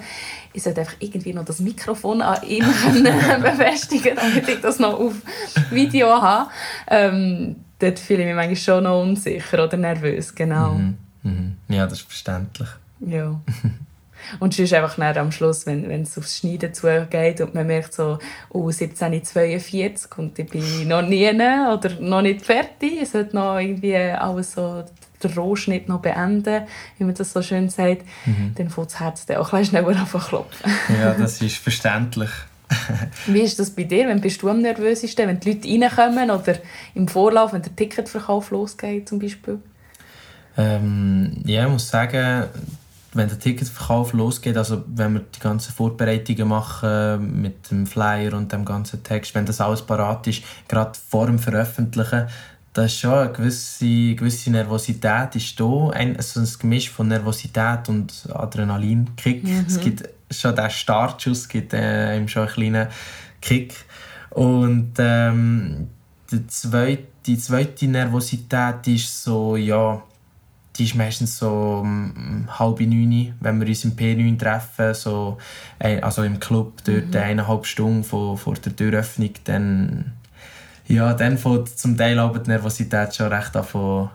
[0.54, 2.65] ich sollte einfach irgendwie noch das Mikrofon an ihm
[3.41, 5.13] befestigen, damit ich das noch auf
[5.69, 6.50] Video habe.
[6.88, 10.73] Ähm, dort fühle ich mich manchmal schon noch unsicher oder nervös, genau.
[10.73, 10.97] Mhm.
[11.23, 11.58] Mhm.
[11.67, 12.69] Ja, das ist verständlich.
[13.00, 13.39] Ja.
[14.39, 18.19] Und es ist einfach am Schluss, wenn, es aufs Schneiden zugeht und man merkt so,
[18.49, 23.01] oh, 17.42 und ich bin noch nie oder noch nicht fertig.
[23.01, 24.83] Es sollte noch irgendwie alles so
[25.23, 26.63] den Rohschnitt noch beenden,
[26.97, 28.53] wie man das so schön sagt, mhm.
[28.55, 30.71] dann fängt das Herz dann auch ein schneller an klopfen.
[30.99, 32.29] ja, das ist verständlich.
[33.27, 34.07] Wie ist das bei dir?
[34.07, 36.55] Wenn bist du am nervösesten, wenn die Leute reinkommen oder
[36.95, 39.59] im Vorlauf, wenn der Ticketverkauf losgeht zum Beispiel?
[40.57, 42.45] Ähm, ja, ich muss sagen,
[43.17, 48.51] wenn der Ticketverkauf losgeht, also wenn wir die ganzen Vorbereitungen machen mit dem Flyer und
[48.53, 52.27] dem ganzen Text, wenn das alles parat ist, gerade vor dem Veröffentlichen,
[52.73, 55.89] da ist schon eine gewisse, gewisse Nervosität ist da.
[55.89, 59.43] Ein, also ein Gemisch von Nervosität und Adrenalinkick.
[59.43, 59.65] Mhm.
[59.67, 62.88] Es gibt schon den Startschuss, es gibt äh, schon einen kleinen
[63.41, 63.73] Kick.
[64.30, 65.89] Und ähm,
[66.30, 70.03] die, zweite, die zweite Nervosität ist so, ja,
[70.77, 75.37] die ist meistens so um, halb neun, wenn wir uns im P9 treffen, so,
[75.79, 77.15] äh, also im Club, dort mhm.
[77.15, 80.13] eineinhalb Stunden vor, vor der Türöffnung, dann,
[80.87, 84.09] ja, dann fängt zum Teil aber die Nervosität schon recht an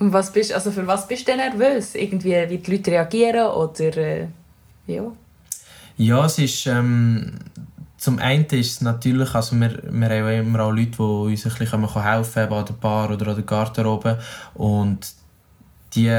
[0.00, 1.94] und was bist, also für was bist du nervös?
[1.94, 4.26] Irgendwie, wie die Leute reagieren oder äh,
[4.86, 5.12] ja?
[5.98, 7.34] Ja, es ist ähm,
[7.98, 11.52] zum einen ist es natürlich, also wir, wir haben immer auch Leute, die uns ein
[11.52, 14.18] bisschen helfen können, an der Bar oder an der Garderobe
[14.54, 15.06] und
[15.94, 16.10] die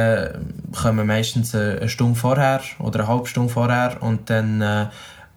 [0.74, 4.88] kommen meistens eine Stunde vorher oder eine halbe Stunde vorher und dann äh,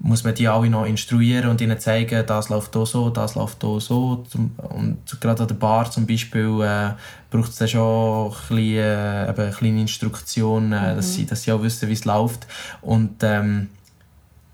[0.01, 3.63] muss man die alle noch instruieren und ihnen zeigen, das läuft hier so, das läuft
[3.63, 4.25] hier so.
[4.69, 6.91] Und gerade an der Bar zum Beispiel äh,
[7.31, 10.97] braucht es dann schon ein bisschen, äh, eine kleine Instruktion, äh, mhm.
[10.97, 12.47] dass, sie, dass sie auch wissen, wie es läuft.
[12.83, 13.69] Und ähm,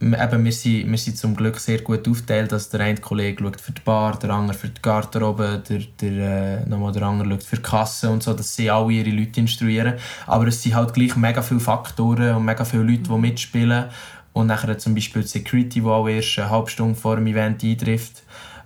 [0.00, 3.60] eben, wir, sind, wir sind zum Glück sehr gut aufgeteilt, dass der eine Kollege schaut
[3.60, 7.42] für die Bar, der andere für die Garderobe, der, der, äh, nochmal der andere schaut
[7.42, 9.94] für die Kasse und so, dass sie alle ihre Leute instruieren.
[10.26, 13.84] Aber es sind halt gleich mega viele Faktoren und mega viele Leute, die mitspielen.
[14.32, 17.62] Und nachher zum Beispiel die Security, die auch erst eine halbe Stunde vor dem Event
[17.62, 18.22] eintrifft,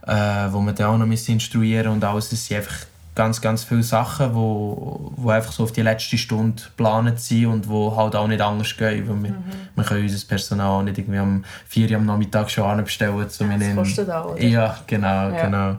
[0.06, 0.12] äh,
[0.50, 2.30] wo man dann auch noch instruieren und alles.
[2.32, 6.62] Es sind einfach ganz, ganz viele Sachen, wo, wo einfach so auf die letzte Stunde
[6.62, 9.08] geplant sind und wo halt auch nicht anders gehen.
[9.08, 9.44] Weil wir, mhm.
[9.74, 13.16] wir können unser Personal nicht irgendwie am 4 Uhr am Nachmittag schon anbestellen.
[13.16, 14.42] Ja, das kostet auch, oder?
[14.42, 15.44] Ja, genau, ja.
[15.44, 15.78] genau.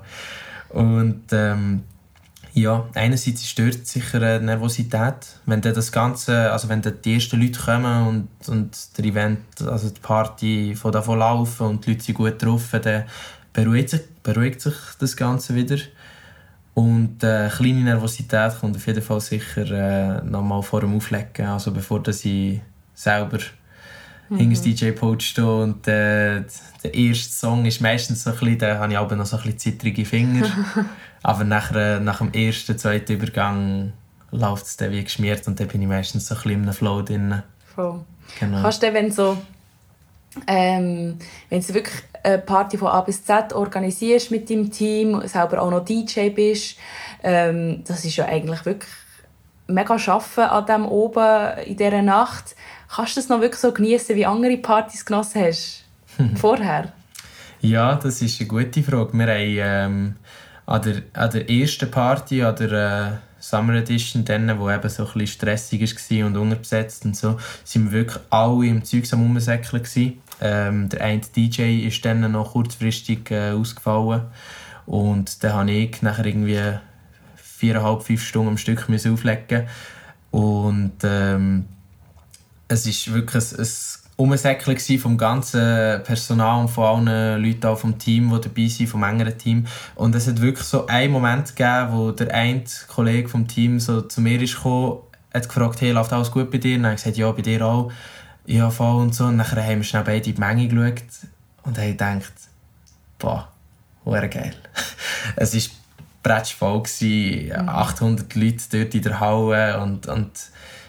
[0.69, 1.83] Und ähm,
[2.53, 7.41] ja, einerseits stört sicher die Nervosität, wenn dann das Ganze, also wenn dann die ersten
[7.41, 12.03] Leute kommen und, und der Event, also die Party von davon laufen und die Leute
[12.05, 13.03] sind gut drauf, dann
[13.51, 15.75] beruhigt sich, beruhigt sich das Ganze wieder.
[16.75, 21.71] Und äh, kleine Nervosität kommt auf jeden Fall sicher äh, nochmal vor dem Auflegen, also
[21.71, 22.59] bevor dass ich
[22.93, 23.39] selber
[24.27, 24.37] mhm.
[24.37, 26.43] hinter DJ-Pult stehe und äh,
[26.83, 29.43] der erste Song ist meistens so ein bisschen, da habe ich aber noch so ein
[29.43, 30.49] bisschen zittrige Finger,
[31.23, 33.93] aber nachher, nach dem ersten, zweiten Übergang
[34.31, 37.01] läuft es dann wie geschmiert und dann bin ich meistens so ein bisschen im Flow
[37.01, 37.41] drin.
[37.73, 38.01] Voll.
[38.39, 38.61] Genau.
[38.61, 39.37] Kannst du, wenn so
[40.47, 41.17] ähm,
[41.49, 45.71] wenn du wirklich eine Party von A bis Z organisierst mit deinem Team, selber auch
[45.71, 46.77] noch DJ bist,
[47.23, 48.91] ähm, das ist ja eigentlich wirklich
[49.67, 52.55] mega schaffen an dem oben in dieser Nacht.
[52.93, 55.85] Kannst du das noch wirklich so genießen, wie andere Partys genossen hast
[56.35, 56.93] vorher?
[57.61, 59.13] Ja, das ist eine gute Frage.
[59.13, 60.15] Wir haben ähm,
[60.65, 65.03] an, der, an der ersten Party, an der äh, Summer Edition, dann, wo eben so
[65.03, 69.23] ein bisschen stressig war und unterbesetzt und so, sind wir wirklich alle im Zeug am
[69.23, 69.83] Umsäckeln
[70.41, 74.23] ähm, der eine DJ ist dann noch kurzfristig äh, ausgefallen
[74.85, 76.61] und dann habe ich nachher irgendwie
[77.35, 79.67] viereinhalb, fünf Stunden am Stück auflegen
[80.31, 81.65] und ähm,
[82.67, 83.67] es ist wirklich ein, ein
[84.17, 89.03] Umsäckchen vom ganzen Personal und von allen Leuten auch vom Team, die dabei sind, vom
[89.03, 89.65] engeren Team.
[89.95, 94.01] Und es hat wirklich so einen Moment gegeben, wo der eine Kollege vom Team so
[94.01, 94.99] zu mir ist gekommen,
[95.33, 96.77] hat gefragt, hey, läuft alles gut bei dir?
[96.77, 97.91] Und ich gesagt, ja, bei dir auch.
[98.47, 99.25] Ja, voll und so.
[99.25, 101.03] Und dann haben wir schnell beide in die Menge geschaut
[101.63, 102.33] und haben gedacht,
[103.19, 103.47] boah,
[104.05, 104.55] wäre geil.
[105.35, 105.75] es war
[106.23, 106.83] bretschvoll,
[107.53, 108.41] 800 mhm.
[108.41, 110.31] Leute dort in der Halle und, und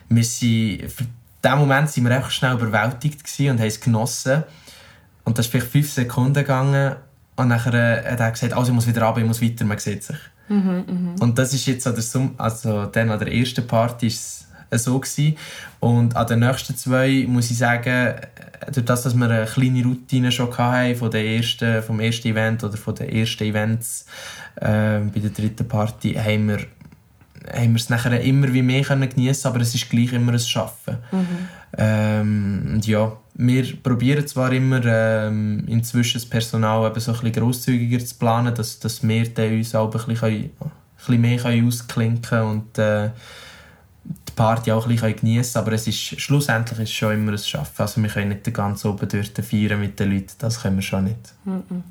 [0.09, 1.05] wir sind, für
[1.45, 4.45] diesen Moment waren wir einfach schnell überwältigt und haben es genossen.
[5.25, 6.97] Und das ist vielleicht fünf Sekunden gegangen
[7.37, 9.79] und dann äh, hat er gesagt, also ich muss wieder runter, ich muss weiter, man
[9.79, 10.17] sieht sich.
[10.49, 11.15] Mhm, mh.
[11.21, 14.99] Und das ist jetzt an der, Sum also dann an der ersten Party ist so
[14.99, 15.37] gewesen.
[15.81, 18.15] Und an den nächsten zwei muss ich sagen,
[18.73, 22.65] durch das, dass wir eine kleine Routine schon hatten von der ersten, vom ersten Event
[22.65, 24.07] oder von den ersten Events
[24.57, 26.59] äh, bei der dritten Party, haben wir
[27.53, 30.39] haben wir es nachher immer wie mehr können geniessen aber es ist gleich immer ein
[30.39, 30.99] Schaffen.
[31.13, 31.27] Mhm.
[31.79, 38.05] Ähm, ja, wir probieren zwar immer ähm, inzwischen das Personal eben so ein bisschen grosszügiger
[38.05, 40.51] zu planen, dass, dass wir uns auch ein bisschen, ein
[40.97, 43.11] bisschen mehr können ausklinken können und äh,
[44.37, 45.67] Party auch ein bisschen geniessen können.
[45.67, 47.83] Aber es ist, schlussendlich ist es schon immer ein Schaffen.
[47.83, 51.05] Also wir können nicht ganzen oben dort feiern mit den Leuten, das können wir schon
[51.05, 51.35] nicht.
[51.45, 51.83] Mhm.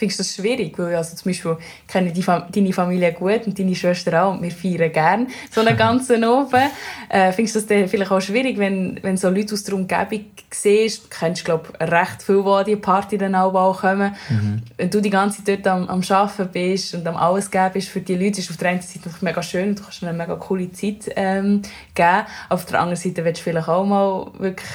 [0.00, 0.78] Findest du das schwierig?
[0.78, 4.50] Weil also zum Beispiel kenne ich deine Familie gut und deine Schwester auch und wir
[4.50, 6.70] feiern gerne so einen ganzen Ofen.
[7.10, 11.04] Äh, findest du das vielleicht auch schwierig, wenn, wenn so Leute aus der Umgebung siehst?
[11.04, 14.16] Du kennst, glaube recht viele, die an diese Party dann auch kommen.
[14.30, 14.62] Mhm.
[14.78, 17.90] Wenn du die ganze Zeit dort am, am Arbeiten bist und am alles geben bist
[17.90, 20.36] für die Leute, ist auf der einen Seite mega schön und du kannst eine mega
[20.36, 21.60] coole Zeit ähm,
[21.94, 22.24] geben.
[22.48, 24.66] Auf der anderen Seite willst du vielleicht auch mal wirklich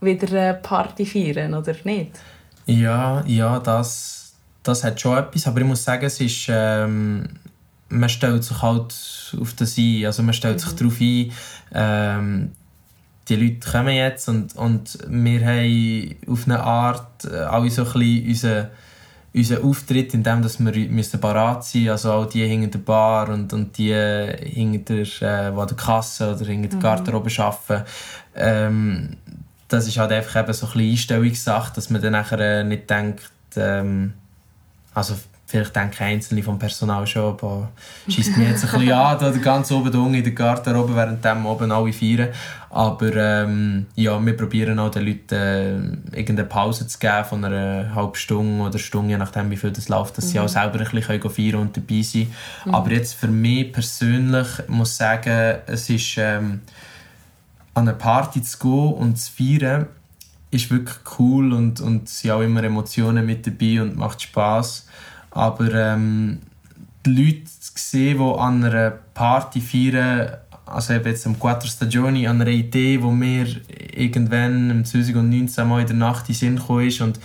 [0.00, 2.12] wieder eine Party feiern, oder nicht?
[2.64, 4.19] Ja, ja, das
[4.62, 7.28] das hat schon etwas, aber ich muss sagen, es ist, ähm,
[7.88, 8.94] man stellt sich halt
[9.40, 10.58] auf das ein, also man stellt mhm.
[10.58, 11.32] sich darauf ein,
[11.72, 12.52] ähm,
[13.28, 17.92] die Leute kommen jetzt und, und wir haben auf eine Art äh, alle so ein
[17.92, 18.66] bisschen unseren,
[19.32, 22.78] unseren Auftritt, in dem dass wir müssen parat sein müssen, also auch die hinter der
[22.80, 26.82] Bar und, und die hinter der, äh, der Kasse oder hinter der mhm.
[26.82, 27.84] Garderobe arbeiten.
[28.34, 29.16] Ähm,
[29.68, 32.90] das ist halt einfach eben so ein bisschen Einstellungssache, dass man dann nachher äh, nicht
[32.90, 34.14] denkt, ähm,
[34.94, 35.14] also
[35.50, 37.70] vielleicht denken Einzelne vom Personal schon, aber
[38.08, 41.44] schießt mir jetzt ein bisschen an, da ganz oben unten in der Garderobe, während dem
[41.44, 42.28] oben alle feiern.
[42.70, 47.92] Aber ähm, ja, wir probieren auch den Leuten äh, irgendeine Pause zu geben von einer
[47.94, 50.28] halben Stunde oder Stunde, je nachdem wie viel das läuft, dass mhm.
[50.28, 52.32] sie auch selber ein bisschen feiern und dabei sein
[52.64, 52.74] mhm.
[52.74, 56.60] Aber jetzt für mich persönlich muss ich sagen, es ist ähm,
[57.74, 59.88] an eine Party zu gehen und zu feiern,
[60.50, 64.86] ist wirklich cool und, und sind auch immer Emotionen mit dabei und macht Spaß.
[65.30, 66.40] Aber ähm,
[67.06, 70.32] die Leute zu sehen, die an einer Party feiern,
[70.66, 73.46] also eben jetzt am Quattro Stagioni, an einer Idee, wo mir
[73.94, 77.20] irgendwann im 2019 mal in der Nacht in den Sinn gekommen ist und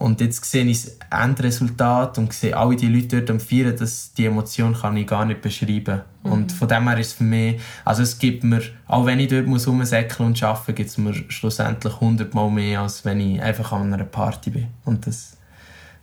[0.00, 4.14] und jetzt sehe ich das Endresultat und sehe alle die Leute dort am Feiern, dass
[4.14, 6.00] die Emotion kann ich gar nicht beschreiben.
[6.22, 6.32] Mhm.
[6.32, 9.28] Und von dem her ist es für mich, also es gibt mir, auch wenn ich
[9.28, 13.72] dort muss rumsäckeln und arbeiten, gibt es mir schlussendlich hundertmal mehr, als wenn ich einfach
[13.72, 14.68] an einer Party bin.
[14.86, 15.36] Und das,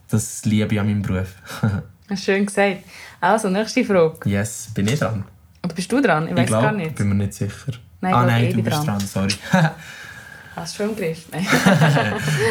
[0.10, 1.34] das liebe ich an meinem Beruf.
[2.16, 2.84] Schön gesagt.
[3.20, 4.30] Also, nächste Frage.
[4.30, 5.26] Yes, bin ich dran?
[5.64, 6.26] Oder bist du dran?
[6.26, 6.94] Ich, ich weiß gar nicht.
[6.94, 7.74] bin mir nicht sicher.
[8.02, 9.34] Nein, ah nein, du bist dran, dran sorry.
[10.56, 11.26] Hast du schon im Griff?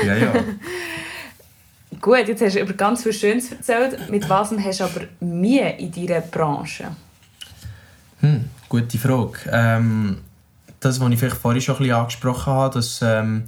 [0.04, 0.32] ja, ja.
[2.06, 4.08] Gut, jetzt hast du über ganz viel Schönes erzählt.
[4.08, 6.84] Mit was hast du aber Mühe in deiner Branche?
[8.20, 9.38] Hm, gute Frage.
[9.50, 10.18] Ähm,
[10.78, 13.42] das, was ich vielleicht vorhin schon ein bisschen angesprochen habe, dass ähm,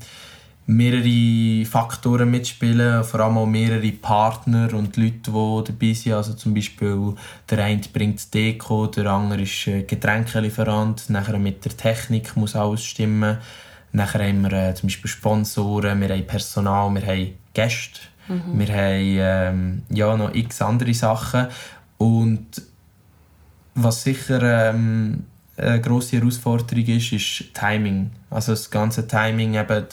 [0.67, 6.15] mehrere Faktoren mitspielen, vor allem auch mehrere Partner und Leute, die dabei sind.
[6.15, 7.15] Also zum Beispiel
[7.49, 13.39] der eine bringt Deko, der andere ist Getränkelieferant, nachher mit der Technik muss alles stimmen.
[13.93, 18.59] Nachher haben wir äh, zum Beispiel Sponsoren, wir haben Personal, wir haben Gäste Mhm.
[18.59, 21.49] Wir haben ähm, ja, noch x andere Sachen.
[21.97, 22.63] Und
[23.75, 25.25] was sicher ähm,
[25.57, 28.11] eine grosse Herausforderung ist, ist Timing.
[28.31, 29.87] Also das ganze Timing eben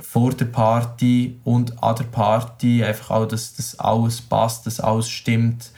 [0.00, 5.08] vor der Party und an der Party, einfach auch, dass das alles passt, dass alles
[5.08, 5.70] stimmt,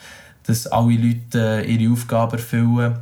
[0.43, 2.99] dass alle Leute äh, ihre Aufgaben erfüllen.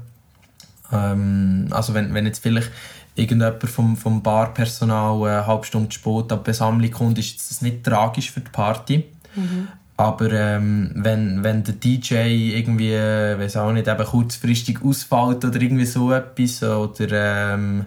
[0.92, 2.72] Ähm, also wenn, wenn jetzt vielleicht
[3.16, 8.32] irgendjemand vom, vom Barpersonal eine halbe Stunde spät ab Besammlung kommt, ist das nicht tragisch
[8.32, 9.06] für die Party.
[9.36, 9.68] Mhm.
[9.96, 15.86] Aber ähm, wenn, wenn der DJ irgendwie, weiß auch nicht, eben kurzfristig ausfällt oder irgendwie
[15.86, 17.86] so etwas, oder ähm,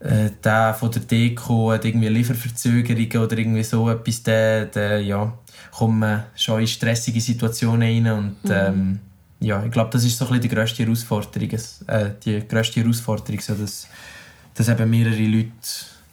[0.00, 5.32] äh, der von der Deko hat irgendwie Lieferverzögerungen oder irgendwie so etwas, dann, dann ja,
[5.72, 8.50] kommt man schon in stressige Situationen rein und mhm.
[8.50, 9.00] ähm,
[9.40, 11.50] ja, ich glaube, das ist so ein bisschen die grösste Herausforderung,
[11.86, 13.88] äh, die grösste Herausforderung, so dass
[14.54, 15.50] dass eben mehrere Leute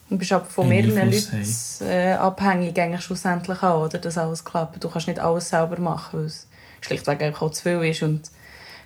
[0.09, 3.97] Du bist aber von mehreren Leuten äh, abhängig eigentlich schlussendlich auch, oder?
[3.97, 4.83] Dass alles klappt.
[4.83, 6.47] Du kannst nicht alles selber machen, weil es
[6.81, 8.29] schlichtweg auch zu viel ist und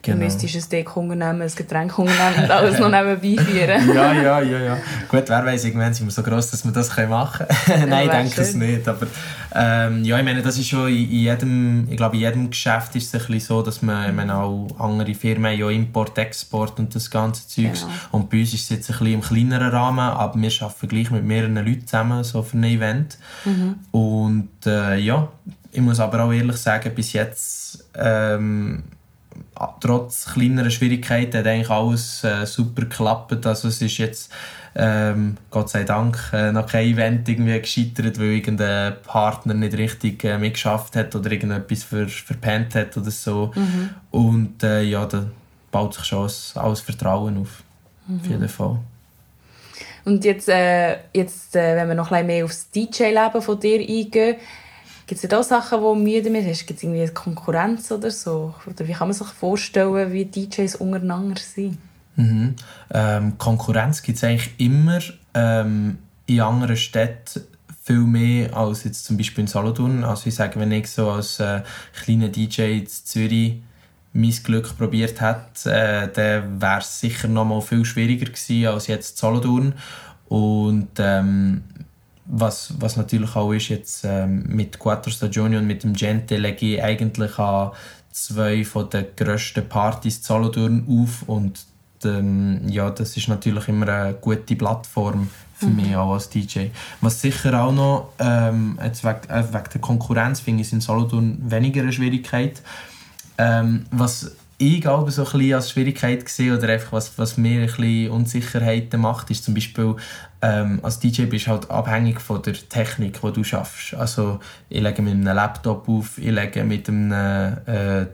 [0.06, 0.20] Genau.
[0.20, 3.90] Du müsstest ein Deckunternehmen, ein Getränkunternehmen und alles noch nebenbei führen.
[3.96, 4.78] ja, ja, ja, ja.
[5.10, 7.90] Gut, wer weiß, irgendwann sind wir so gross, dass wir das machen können.
[7.90, 8.88] Nein, ich denke es nicht.
[8.88, 9.08] Aber
[9.56, 13.08] ähm, ja, ich meine, das ist schon in, jedem, ich glaube, in jedem Geschäft ist
[13.08, 16.94] es ein bisschen so, dass man, ich meine, auch andere Firmen ja Import, Export und
[16.94, 17.82] das ganze Zeugs.
[17.82, 17.94] Genau.
[18.12, 21.10] Und bei uns ist es jetzt ein bisschen im kleineren Rahmen, aber wir arbeiten gleich
[21.10, 23.18] mit mehreren Leuten zusammen so für ein Event.
[23.44, 23.76] Mhm.
[23.92, 25.30] Und äh, ja,
[25.72, 28.84] ich muss aber auch ehrlich sagen, bis jetzt ähm,
[29.80, 33.46] trotz kleinerer Schwierigkeiten hat eigentlich alles äh, super geklappt.
[33.46, 34.32] Also es ist jetzt
[34.76, 40.24] ähm, Gott sei Dank äh, noch kein Event irgendwie gescheitert, weil irgendein Partner nicht richtig
[40.26, 43.52] äh, mitgeschafft hat oder irgendetwas ver verpennt hat oder so.
[43.56, 43.90] Mhm.
[44.12, 45.26] Und äh, ja, da
[45.72, 47.64] baut sich schon alles Vertrauen auf.
[48.08, 48.20] Mhm.
[48.20, 48.80] Auf jeden Fall.
[50.04, 53.80] Und jetzt, äh, jetzt äh, wenn wir noch ein bisschen mehr aufs DJ-Leben von dir
[53.80, 54.36] eingehen,
[55.08, 56.66] Gibt es da Sachen, die müde mit hast?
[56.66, 58.56] Gibt es irgendwie Konkurrenz oder so?
[58.66, 61.78] Oder wie kann man sich vorstellen, wie DJs untereinander sind?
[62.16, 62.56] Mhm.
[62.92, 65.00] Ähm, Konkurrenz gibt es eigentlich immer
[65.34, 67.44] ähm, in anderen Städten
[67.84, 70.04] viel mehr als jetzt zum Beispiel in Solothurn.
[70.04, 71.62] Also ich sage, wenn ich so als äh,
[71.94, 73.62] kleiner DJ in Zürich
[74.14, 78.88] mein Glück probiert hätte, äh, dann wäre es sicher noch mal viel schwieriger gewesen als
[78.88, 79.74] jetzt in Solothurn.
[80.28, 81.64] Und ähm,
[82.26, 86.76] was, was natürlich auch ist, jetzt ähm, mit Quattro Stagioni und mit dem Gente lege
[86.76, 87.72] ich eigentlich an
[88.12, 91.66] zwei von den grössten Partys Solothurn auf und
[92.04, 95.76] ähm, ja, das ist natürlich immer eine gute Plattform für mhm.
[95.76, 96.68] mich auch als DJ.
[97.02, 101.38] Was sicher auch noch, ähm, jetzt wegen, äh, wegen der Konkurrenz finde ich in Solothurn
[101.40, 102.62] weniger eine Schwierigkeit.
[103.38, 104.32] Ähm, was
[104.66, 109.02] ich auch so ein als Schwierigkeit gesehen oder einfach was, was mir ein bisschen Unsicherheiten
[109.02, 109.96] macht, ist zum Beispiel
[110.42, 113.94] ähm, als DJ bist du halt abhängig von der Technik, die du schaffst.
[113.94, 117.12] Also ich lege mit einem Laptop auf, ich lege mit einem
[117.66, 118.06] äh,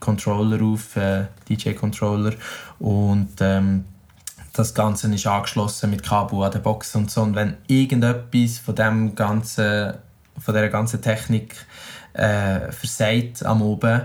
[0.00, 2.34] Controller auf, äh, DJ-Controller
[2.78, 3.84] und ähm,
[4.52, 7.22] das Ganze ist angeschlossen mit Kabel an der Box und so.
[7.22, 9.94] Und wenn irgendetwas von dem ganzen,
[10.38, 11.54] von dieser ganzen Technik
[12.12, 14.02] äh, versagt am Oben,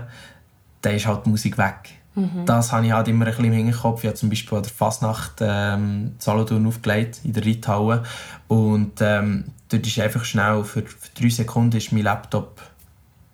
[0.82, 1.98] dann ist halt die Musik weg.
[2.14, 2.44] Mhm.
[2.46, 4.02] Das habe ich halt immer ein bisschen im Hinterkopf.
[4.02, 8.02] Ich habe zum Beispiel an der Fasnacht ähm, Solothurn aufgelegt, in der Reithalle.
[8.48, 12.60] Und ähm, dort ist einfach schnell, für, für drei Sekunden ist mein Laptop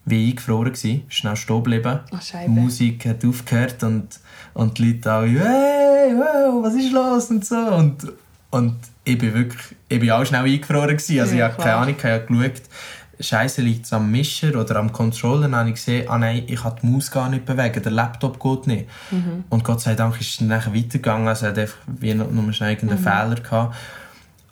[0.07, 2.01] wie eingefroren gewesen, schnell stehen geblieben.
[2.45, 4.21] Die Musik hat aufgehört und,
[4.53, 7.57] und die Leute alle, hey, wow, was ist los und so.
[7.57, 8.13] Und,
[8.51, 11.21] und ich bin wirklich, ich bin auch schnell eingefroren gewesen.
[11.21, 12.63] Also ja, ich habe keine Ahnung, ich habe geschaut,
[13.21, 16.63] Scheiße liegt es am Mischer oder am Controller, dann habe ich gesehen, ah nein, ich
[16.63, 18.89] kann die Maus gar nicht bewegen, der Laptop geht nicht.
[19.11, 19.45] Mhm.
[19.49, 23.01] Und Gott sei Dank ist es dann weitergegangen, also hat einfach wie noch schnell irgendeinen
[23.01, 23.05] mhm.
[23.05, 23.77] Fehler gehabt.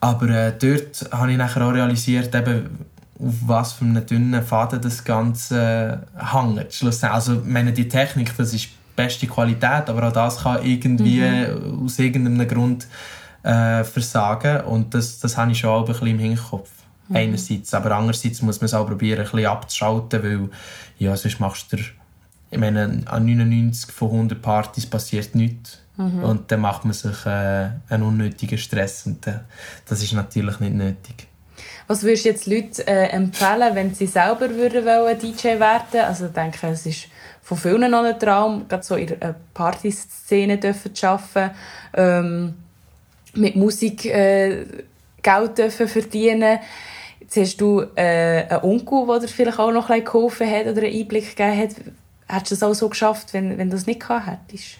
[0.01, 2.87] Aber äh, dort habe ich nachher auch realisiert, eben,
[3.19, 7.05] auf was für einen dünnen Faden das Ganze äh, hängt.
[7.05, 11.85] Also, meine, die Technik, das ist beste Qualität, aber auch das kann irgendwie mhm.
[11.85, 12.87] aus irgendeinem Grund
[13.43, 14.63] äh, versagen.
[14.63, 16.69] Und das, das habe ich schon ein bisschen im Hinterkopf.
[17.13, 17.17] Mhm.
[17.17, 17.75] Einerseits.
[17.75, 20.49] Aber andererseits muss man es auch probieren, ein bisschen abzuschalten, weil
[20.99, 21.79] ja, sonst machst du
[22.53, 25.79] ich meine, an 99 von 100 Partys passiert nichts.
[25.97, 26.23] Mhm.
[26.23, 29.07] Und dann macht man sich äh, einen unnötigen Stress.
[29.07, 29.41] Und äh,
[29.89, 31.29] das ist natürlich nicht nötig.
[31.87, 36.27] Was würdest du jetzt Leuten äh, empfehlen, wenn sie selber würden wollen, DJ werden Also
[36.27, 37.09] ich denke, es ist
[37.43, 41.57] von vielen noch ein Traum, gerade so in der Partyszene zu arbeiten,
[41.95, 42.55] ähm,
[43.35, 44.67] mit Musik äh,
[45.23, 46.63] Geld dürfen verdienen Jetzt
[47.41, 50.95] hast du äh, einen Onkel, der dir vielleicht auch noch ein geholfen hat oder einen
[50.95, 51.71] Einblick gegeben hat.
[52.29, 54.79] Hättest du das auch so geschafft, wenn, wenn du das nicht gehabt hättest?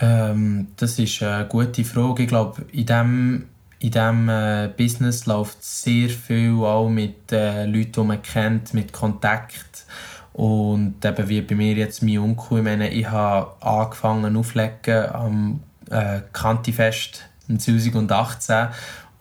[0.00, 2.24] Ähm, das ist eine gute Frage.
[2.24, 3.44] Ich glaube, in diesem
[3.84, 8.94] in diesem äh, Business läuft sehr viel auch mit äh, Leuten, die man kennt, mit
[8.94, 9.84] Kontakt.
[10.32, 15.60] Und eben wie bei mir jetzt mein Onkel, ich meine, ich habe angefangen aufzulegen am
[15.90, 18.68] äh, Kantifest 2018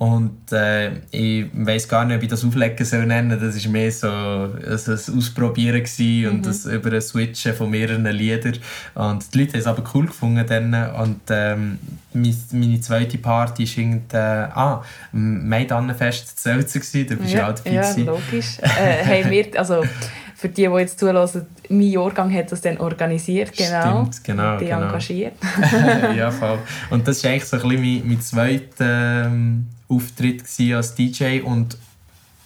[0.03, 3.47] und äh, ich weiß gar nicht, ob ich das Auflegen soll nennen soll.
[3.47, 6.43] Das war mehr so also ein Ausprobieren gewesen und mhm.
[6.43, 8.57] das über ein Switchen von mehreren Liedern.
[8.95, 10.45] Und die Leute haben es aber cool gefunden.
[10.45, 10.73] Dann.
[10.95, 11.79] Und ähm,
[12.11, 13.65] meine zweite Party
[14.11, 14.83] war äh, ah,
[15.13, 17.05] Maidannenfest zu Selzer.
[17.05, 17.71] Da bist ja, du auch dabei.
[17.71, 18.59] Ja, logisch.
[18.59, 19.83] äh, haben wir, also
[20.43, 24.01] für die, die jetzt zulassen, mein Jahrgang hat das dann organisiert, genau.
[24.01, 24.57] Stimmt, genau.
[24.57, 24.81] Die genau.
[24.81, 25.35] engagiert.
[26.17, 26.59] ja, voll.
[26.89, 30.43] Und das war eigentlich so ein bisschen mein, mein zweiter ähm, Auftritt
[30.75, 31.77] als DJ und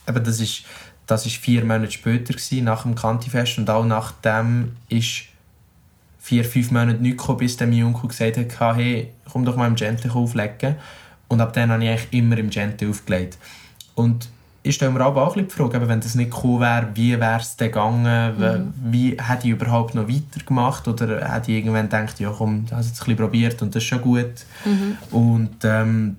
[0.07, 0.63] eben das ist
[1.07, 5.23] das ist vier Monate später gewesen, nach dem Kantifest und auch nachdem ist
[6.19, 9.65] vier, fünf Monate nicht gekommen, bis der mein Onkel gesagt hat, hey, komm doch mal
[9.65, 10.75] im Gentle auflegen.
[11.29, 13.39] Und ab dann habe ich eigentlich immer im Gente aufgelegt.
[13.95, 14.29] Und
[14.67, 17.19] ich stelle mir aber auch ein bisschen die Frage, wenn das nicht cool wäre, wie
[17.19, 18.73] wäre es dann gegangen, mhm.
[18.91, 22.81] wie hätte ich überhaupt noch weitergemacht oder hätte ich irgendwann gedacht, ja komm, ich habe
[22.81, 24.45] es jetzt ein bisschen probiert und das ist schon gut.
[24.65, 24.97] Mhm.
[25.11, 26.17] Und ähm,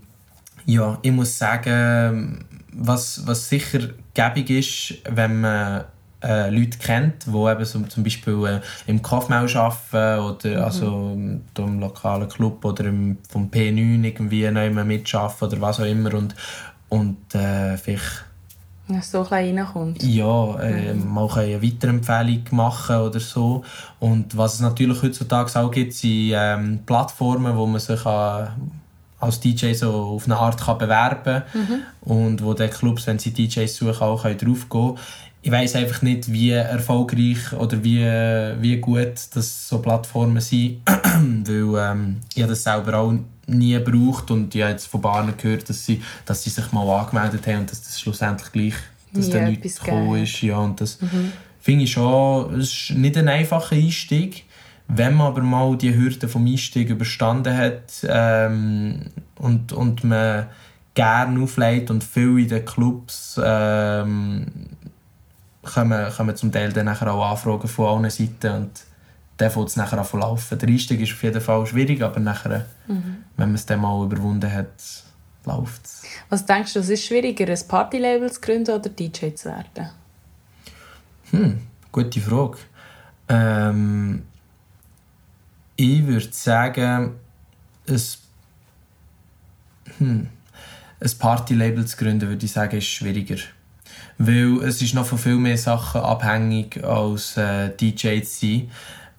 [0.67, 3.81] ja, ich muss sagen, was, was sicher
[4.15, 5.85] gäbig ist, wenn man
[6.23, 10.65] äh, Leute kennt, die eben so, zum Beispiel äh, im Kaufmau arbeiten oder mhm.
[10.65, 11.17] also
[11.57, 16.35] im lokalen Club oder im, vom P9 irgendwie noch mitarbeiten oder was auch immer und,
[16.89, 18.25] und äh, vielleicht
[18.89, 20.03] ja, so ein reinkommt.
[20.03, 21.13] Ja, äh, mhm.
[21.13, 23.63] man kann eine Weiterempfehlung machen oder so.
[24.01, 28.49] Und was es natürlich heutzutage auch gibt, sind ähm, Plattformen, wo man sich an,
[29.21, 31.61] als DJ so auf eine Art kann bewerben kann.
[31.61, 31.83] Mhm.
[32.01, 34.95] Und wo die Clubs, wenn sie DJs suchen, auch drauf gehen
[35.43, 38.07] Ich weiß einfach nicht, wie erfolgreich oder wie,
[38.61, 40.81] wie gut das so Plattformen sind.
[40.87, 43.13] Weil ähm, ich das selber auch
[43.49, 46.89] nie gebraucht und ich habe jetzt von Bahnen gehört, dass sie, dass sie sich mal
[47.01, 48.75] angemeldet haben und dass das schlussendlich gleich
[49.13, 50.43] dass ja, nichts gekommen ist.
[50.43, 51.33] Ja, und das mhm.
[51.61, 54.45] finde ich schon, es ist nicht ein einfacher Einstieg.
[54.87, 59.03] Wenn man aber mal die Hürde vom Einstieg überstanden hat ähm,
[59.37, 60.47] und, und man
[60.95, 64.47] gerne auflegt und viel in den Clubs ähm,
[65.63, 68.71] kommen, kommen zum Teil dann auch Anfragen von allen Seiten und
[69.39, 70.59] dann fängt es nachher an zu laufen.
[70.59, 73.25] Der Einstieg ist auf jeden Fall schwierig, aber nachher, mhm.
[73.37, 74.67] wenn man es dann mal überwunden hat,
[75.45, 76.03] läuft es.
[76.29, 79.91] Was denkst du, es ist schwieriger, ein Partylabel zu gründen oder DJ zu werden?
[81.31, 81.61] Hm,
[81.93, 82.59] gute Frage.
[83.29, 84.25] Ähm,
[85.77, 87.15] ich würde sagen,
[87.89, 88.01] ein,
[89.99, 90.29] hm,
[91.01, 93.37] ein Partylabel zu gründen, würde ich sagen, ist schwieriger.
[94.19, 98.71] Weil es ist noch von viel mehr Sachen abhängig als äh, DJ zu sein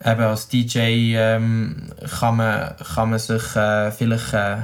[0.04, 1.89] eben als DJ ähm,
[2.20, 4.58] kann, man, kann man sich äh, vielleicht äh,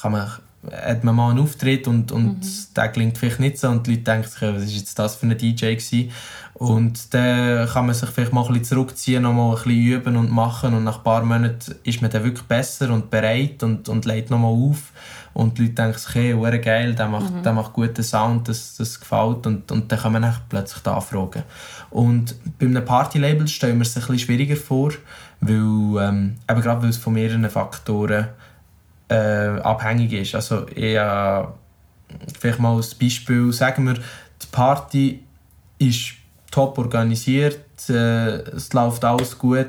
[0.00, 0.30] kann man,
[0.70, 2.74] hat man mal einen Auftritt und, und mhm.
[2.76, 5.26] der klingt vielleicht nicht so und die Leute denken sich, was ist jetzt das für
[5.26, 6.10] ein DJ gewesen?
[6.54, 10.16] Und dann kann man sich vielleicht mal ein bisschen zurückziehen, noch mal ein bisschen üben
[10.16, 13.88] und machen und nach ein paar Monaten ist man dann wirklich besser und bereit und,
[13.88, 14.92] und lädt noch mal auf
[15.34, 17.42] und die Leute denken sich, hey, geil, der macht, mhm.
[17.42, 21.42] der macht guten Sound, das, das gefällt und, und dann kann man plötzlich da anfragen.
[21.90, 24.92] Und bei einem Partylabel stellen wir es ein bisschen schwieriger vor,
[25.40, 28.28] weil, ähm, eben gerade weil es von mehreren Faktoren
[29.08, 30.36] äh, abhängig ist.
[30.36, 31.44] Also ich, äh,
[32.38, 35.24] vielleicht mal als Beispiel, sagen wir, die Party
[35.78, 36.14] ist
[36.52, 39.66] top organisiert, äh, es läuft alles gut,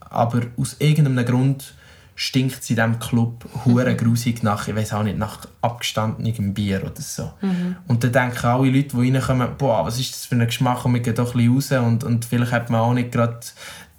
[0.00, 1.74] aber aus irgendeinem Grund
[2.20, 3.96] stinkt es in diesem Club hure mhm.
[3.96, 7.32] grusig nach, ich weiß auch nicht, nach abgestandenem Bier oder so.
[7.40, 7.76] Mhm.
[7.88, 10.92] Und dann denken alle Leute, die reinkommen, boah, was ist das für ein Geschmack und
[10.92, 13.40] wir gehen doch ein bisschen raus und, und vielleicht hat man auch nicht gerade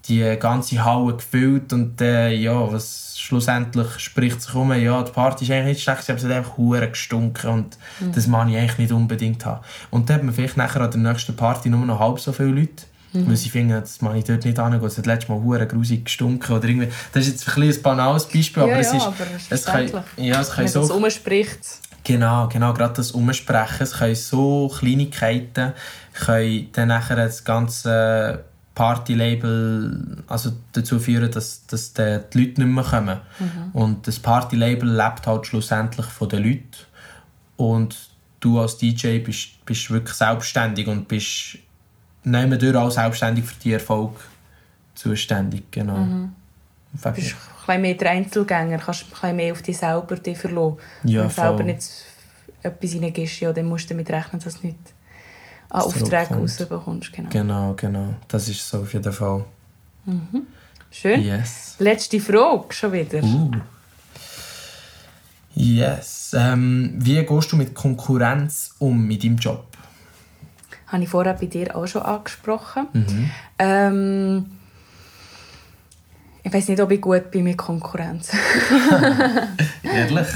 [0.07, 5.45] die ganze Halle gefüllt und äh, ja, was schlussendlich spricht sich um, ja, die Party
[5.45, 8.11] ist eigentlich nicht schlecht, aber es hat einfach hure gestunken und mhm.
[8.11, 9.61] das mag ich eigentlich nicht unbedingt haben.
[9.89, 12.49] Und dann hat man vielleicht nachher an der nächsten Party nur noch halb so viele
[12.49, 12.83] Leute
[13.13, 13.29] Mhm.
[13.29, 16.05] Weil sie finden, das mache ich dort nicht an, es hat letztes Mal hure grusig
[16.05, 16.89] gestunken oder irgendwie.
[17.13, 19.01] Das ist jetzt ein, ein banales Beispiel, aber ja, es ist...
[19.01, 19.15] aber
[19.49, 20.81] es kann, ja, es kann Wenn so...
[20.81, 21.59] das umspricht.
[22.03, 23.83] Genau, genau, gerade das Umsprechen.
[23.83, 25.73] Es können so Kleinigkeiten
[26.13, 28.43] können dann nachher das ganze
[28.73, 33.19] Partylabel also dazu führen, dass, dass die Leute nicht mehr kommen.
[33.39, 33.71] Mhm.
[33.73, 36.69] Und das Partylabel lebt halt schlussendlich von den Leuten.
[37.57, 37.95] Und
[38.39, 41.59] du als DJ bist, bist wirklich selbstständig und bist
[42.23, 44.13] nehmen durch auch selbstständig für die Erfolg
[44.95, 45.71] zuständig.
[45.71, 45.97] Genau.
[45.97, 46.35] Mhm.
[46.93, 47.35] Du bist
[47.67, 50.77] ein mehr der Einzelgänger, kannst ein mehr auf dich selber dich verlassen.
[51.03, 51.83] Ja, Wenn du selber nicht
[52.63, 54.77] etwas reingibst, ja, dann musst du damit rechnen, dass du nicht
[55.69, 57.13] an Aufträge rausbekommst.
[57.13, 57.29] Genau.
[57.29, 58.15] genau, genau.
[58.27, 59.45] Das ist so auf jeden Fall.
[60.05, 60.47] Mhm.
[60.91, 61.21] Schön.
[61.21, 61.75] Yes.
[61.79, 63.23] Letzte Frage schon wieder.
[63.23, 63.51] Uh.
[65.53, 66.35] Yes.
[66.37, 69.65] Ähm, wie gehst du mit Konkurrenz um mit deinem Job?
[70.91, 72.87] Habe ich vorher bei dir auch schon angesprochen.
[72.93, 73.31] Mhm.
[73.59, 74.45] Ähm,
[76.43, 78.31] ich weiß nicht, ob ich gut bin mit Konkurrenz.
[79.83, 80.27] Ehrlich?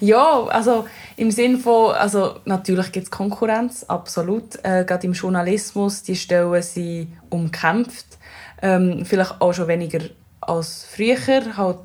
[0.00, 0.86] Ja, also
[1.16, 4.56] im Sinne von, also natürlich gibt es Konkurrenz, absolut.
[4.62, 8.18] Äh, gerade im Journalismus, die Stellen sind umkämpft.
[8.62, 10.00] Ähm, vielleicht auch schon weniger
[10.40, 11.78] als früher, halt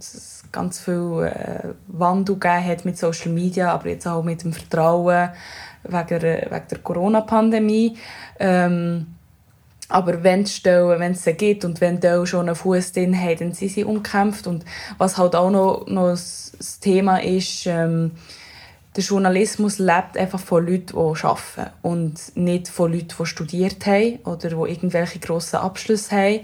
[0.52, 5.30] ganz viel äh, Wandel gegeben hat mit Social Media, aber jetzt auch mit dem Vertrauen
[5.88, 7.98] wegen, wegen der Corona-Pandemie.
[8.40, 9.08] Ähm,
[9.88, 13.20] aber wenn es Stellen, wenn es sie gibt und wenn die schon einen Fuß drin
[13.20, 14.48] haben, dann sind sie umkämpft.
[14.48, 14.66] Und
[14.98, 18.12] was halt auch noch, noch das Thema ist, ähm,
[18.96, 24.20] der Journalismus lebt einfach von Leuten, die arbeiten und nicht von Leuten, die studiert haben
[24.24, 26.40] oder die irgendwelche grossen Abschlüsse haben.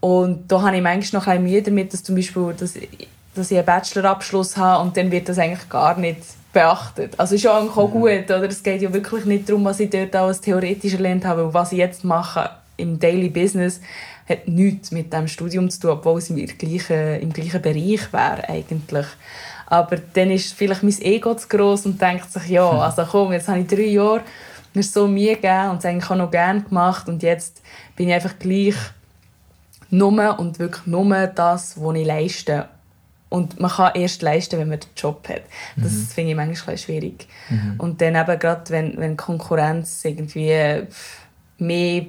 [0.00, 3.66] Und da habe ich manchmal noch ein Mühe damit, dass zum Beispiel dass ich einen
[3.66, 6.20] Bachelorabschluss habe und dann wird das eigentlich gar nicht
[6.52, 7.14] beachtet.
[7.18, 8.48] Also ist ja auch gut, oder?
[8.48, 11.78] Es geht ja wirklich nicht darum, was ich dort alles theoretisch erlernt habe, was ich
[11.78, 13.80] jetzt mache im Daily Business
[14.28, 18.48] hat nichts mit dem Studium zu tun, obwohl es im gleichen, im gleichen Bereich wäre
[18.48, 19.06] eigentlich.
[19.66, 23.48] Aber dann ist vielleicht mein Ego zu groß und denkt sich, ja, also komm, jetzt
[23.48, 24.22] habe ich drei Jahre
[24.72, 27.60] mir so Mühe gegeben und es eigentlich auch noch gerne gemacht und jetzt
[27.96, 28.76] bin ich einfach gleich
[29.90, 32.68] nur und wirklich nur das, was ich leiste.
[33.30, 35.42] Und man kann erst leisten, wenn man den Job hat.
[35.76, 36.06] Das mhm.
[36.06, 37.28] finde ich manchmal schwierig.
[37.48, 37.74] Mhm.
[37.78, 40.86] Und dann eben gerade, wenn, wenn Konkurrenz irgendwie
[41.58, 42.06] mehr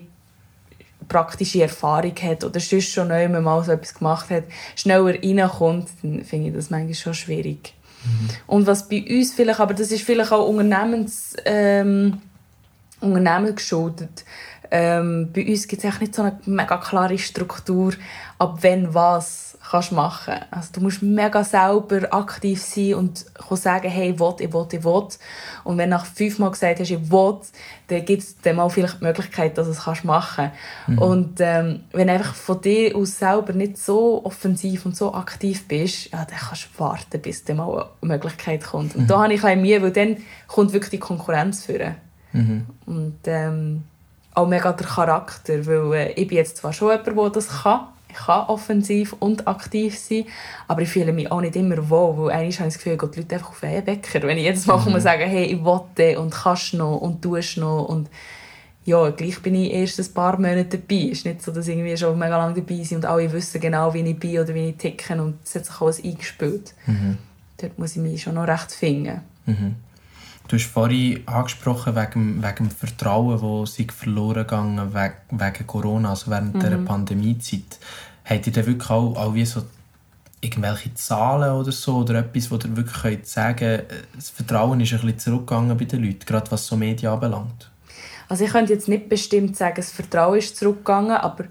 [1.08, 4.46] praktische Erfahrung hat oder sonst schon neu mal so etwas gemacht hat,
[4.76, 7.74] schneller reinkommt, dann finde ich das manchmal schon schwierig.
[8.04, 8.30] Mhm.
[8.48, 12.20] Und was bei uns vielleicht, aber das ist vielleicht auch Unternehmens, ähm,
[13.00, 14.26] Unternehmen geschuldet,
[14.72, 17.94] ähm, bei uns gibt es nicht so eine mega klare Struktur,
[18.40, 20.36] ab wenn was kannst machen.
[20.52, 24.84] Also du musst mega selber aktiv sein und sagen, hey, ich will, ich will, ich
[24.84, 25.08] will.
[25.64, 27.38] Und wenn du nach fünfmal gesagt hast, ich will,
[27.88, 30.52] dann gibt es dann mal vielleicht die Möglichkeit, dass du es kannst machen
[30.88, 30.98] mhm.
[30.98, 35.68] Und ähm, wenn du einfach von dir aus selber nicht so offensiv und so aktiv
[35.68, 38.96] bist, ja, dann kannst du warten, bis dann mal eine Möglichkeit kommt.
[38.96, 39.08] Und mhm.
[39.08, 40.18] da habe ich ein Mühe, weil dann
[40.48, 41.96] kommt wirklich die Konkurrenz führen.
[42.34, 42.66] Mhm.
[42.86, 43.84] Und ähm,
[44.34, 47.88] auch mega der Charakter, weil äh, ich bin jetzt zwar schon jemand, der das kann,
[48.12, 50.26] ich kann offensiv und aktiv sein,
[50.68, 53.20] aber ich fühle mich auch nicht immer wohl, weil eigentlich habe ich das Gefühl, die
[53.20, 54.22] Leute einfach auf einen Bäcker.
[54.24, 55.00] Wenn ich jetzt mal mhm.
[55.00, 58.10] sage, hey, ich will und kannst noch und tust noch und
[58.84, 61.10] ja, gleich bin ich erst ein paar Monate dabei.
[61.12, 63.62] Es ist nicht so, dass ich irgendwie schon mega lange dabei sind und alle wissen
[63.62, 66.74] genau, wie ich bin oder wie ich ticke und es hat sich alles eingespielt.
[66.88, 67.18] Mhm.
[67.58, 69.22] Dort muss ich mich schon noch recht finden.
[69.46, 69.76] Mhm.
[70.52, 76.30] Du hast vorhin angesprochen wegen, wegen dem Vertrauen, das verloren gegangen wegen, wegen Corona, also
[76.30, 76.60] während mhm.
[76.60, 77.80] der Pandemiezeit.
[78.26, 79.62] Habt ihr da wirklich auch, auch wie so
[80.42, 84.92] irgendwelche Zahlen oder so oder etwas, wo ihr wirklich könnt sagen könnt, das Vertrauen ist
[84.92, 87.72] ein bisschen zurückgegangen bei den Leuten, gerade was so Medien anbelangt?
[88.28, 91.46] Also ich könnte jetzt nicht bestimmt sagen, das Vertrauen ist zurückgegangen, aber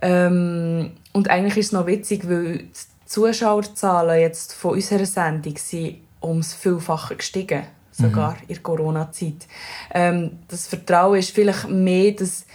[0.00, 5.96] ähm, und eigentlich ist es noch witzig, weil die Zuschauerzahlen jetzt von unserer Sendung sind
[6.22, 7.64] ums Vielfache gestiegen
[7.96, 8.40] sogar mhm.
[8.42, 9.46] in der Corona-Zeit.
[9.92, 12.46] Ähm, das Vertrauen ist vielleicht mehr, dass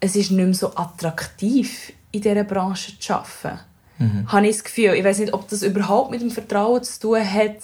[0.00, 3.60] es ist nicht mehr so attraktiv in dieser Branche zu arbeiten.
[3.98, 4.30] Mhm.
[4.30, 4.94] Habe ich das Gefühl.
[4.94, 7.56] Ich weiß nicht, ob das überhaupt mit dem Vertrauen zu tun hat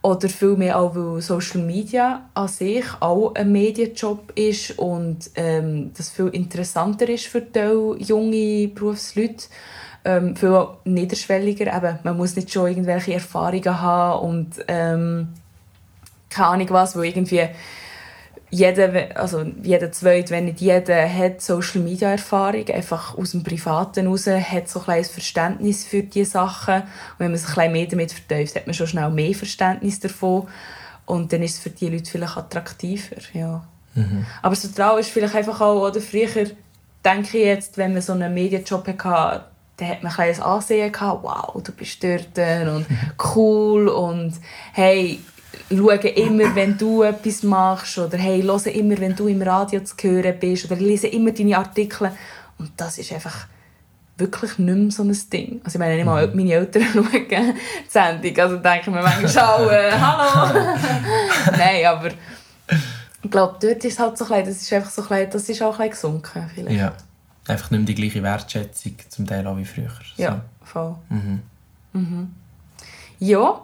[0.00, 6.08] oder vielmehr auch, weil Social Media an sich auch ein Medienjob ist und ähm, das
[6.10, 9.44] viel interessanter ist für die junge Berufsleute.
[10.06, 11.74] Ähm, viel niederschwelliger.
[11.74, 15.28] Eben, man muss nicht schon irgendwelche Erfahrungen haben und ähm,
[16.34, 17.48] keine Ahnung was, wo irgendwie
[18.50, 24.06] jeder, also jeder zweite, wenn nicht jeder, hat Social Media Erfahrung, einfach aus dem Privaten
[24.06, 26.82] raus, hat so ein kleines Verständnis für diese Sachen.
[26.82, 29.98] Und wenn man sich ein bisschen mehr damit vertieft, hat man schon schnell mehr Verständnis
[29.98, 30.46] davon.
[31.04, 33.64] Und dann ist es für die Leute vielleicht attraktiver, ja.
[33.94, 34.24] Mhm.
[34.40, 36.46] Aber das Vertrauen ist vielleicht einfach auch, oder früher,
[37.04, 39.44] denke ich jetzt, wenn man so einen Medienjob hatte,
[39.76, 42.86] dann hat man ein kleines Ansehen gehabt, wow, du bist dort und
[43.34, 44.34] cool und
[44.72, 45.20] hey,
[45.68, 49.94] schauen immer, wenn du etwas machst oder hey, hören immer, wenn du im Radio zu
[50.00, 52.10] hören bist oder lesen immer deine Artikel.
[52.58, 53.46] Und das ist einfach
[54.16, 55.60] wirklich nicht mehr so ein Ding.
[55.64, 56.36] Also ich meine, nicht mal mhm.
[56.36, 57.54] meine Eltern schauen die
[57.88, 60.70] Sendung, also denke ich mir manchmal äh, hallo!
[61.50, 62.10] Nein, aber
[63.22, 65.62] ich glaube, dort ist es halt so klein, das ist einfach so klein, das ist
[65.62, 66.78] auch ein gesunken vielleicht.
[66.78, 66.92] Ja,
[67.48, 69.90] einfach nicht mehr die gleiche Wertschätzung zum Teil auch wie früher.
[70.16, 70.22] So.
[70.22, 70.94] Ja, voll.
[71.08, 71.42] Mhm.
[71.92, 72.34] Mhm.
[73.18, 73.60] Ja,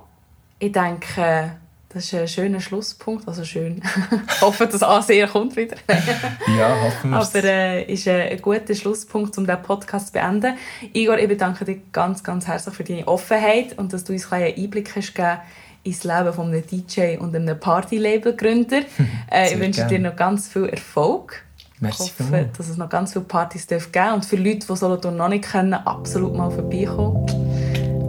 [0.58, 1.52] ich denke,
[1.92, 3.82] das ist ein schöner Schlusspunkt, also schön.
[4.28, 5.76] ich hoffe, das Ansehen kommt wieder.
[6.56, 10.54] ja, hoffen wir Aber äh, ist ein guter Schlusspunkt, um diesen Podcast zu beenden.
[10.92, 14.54] Igor, ich bedanke dich ganz, ganz herzlich für deine Offenheit und dass du uns einen
[14.56, 15.40] Einblick hast gegeben
[15.82, 18.82] ins Leben von einem DJ und einem Party-Label-Gründer.
[19.32, 21.42] äh, ich wünsche dir noch ganz viel Erfolg.
[21.80, 24.14] Merci ich hoffe, dass es noch ganz viele Partys geben darf.
[24.14, 27.26] Und für Leute, die Solothurn noch nicht kennen, absolut mal vorbeikommen.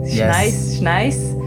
[0.04, 0.36] Es ist yes.
[0.36, 1.41] nice, es ist nice.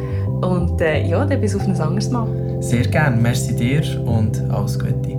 [0.46, 2.28] Und äh, ja, dann bis auf ein anderes Mal.
[2.62, 3.18] Sehr gerne.
[3.18, 5.15] Merci dir und alles Gute.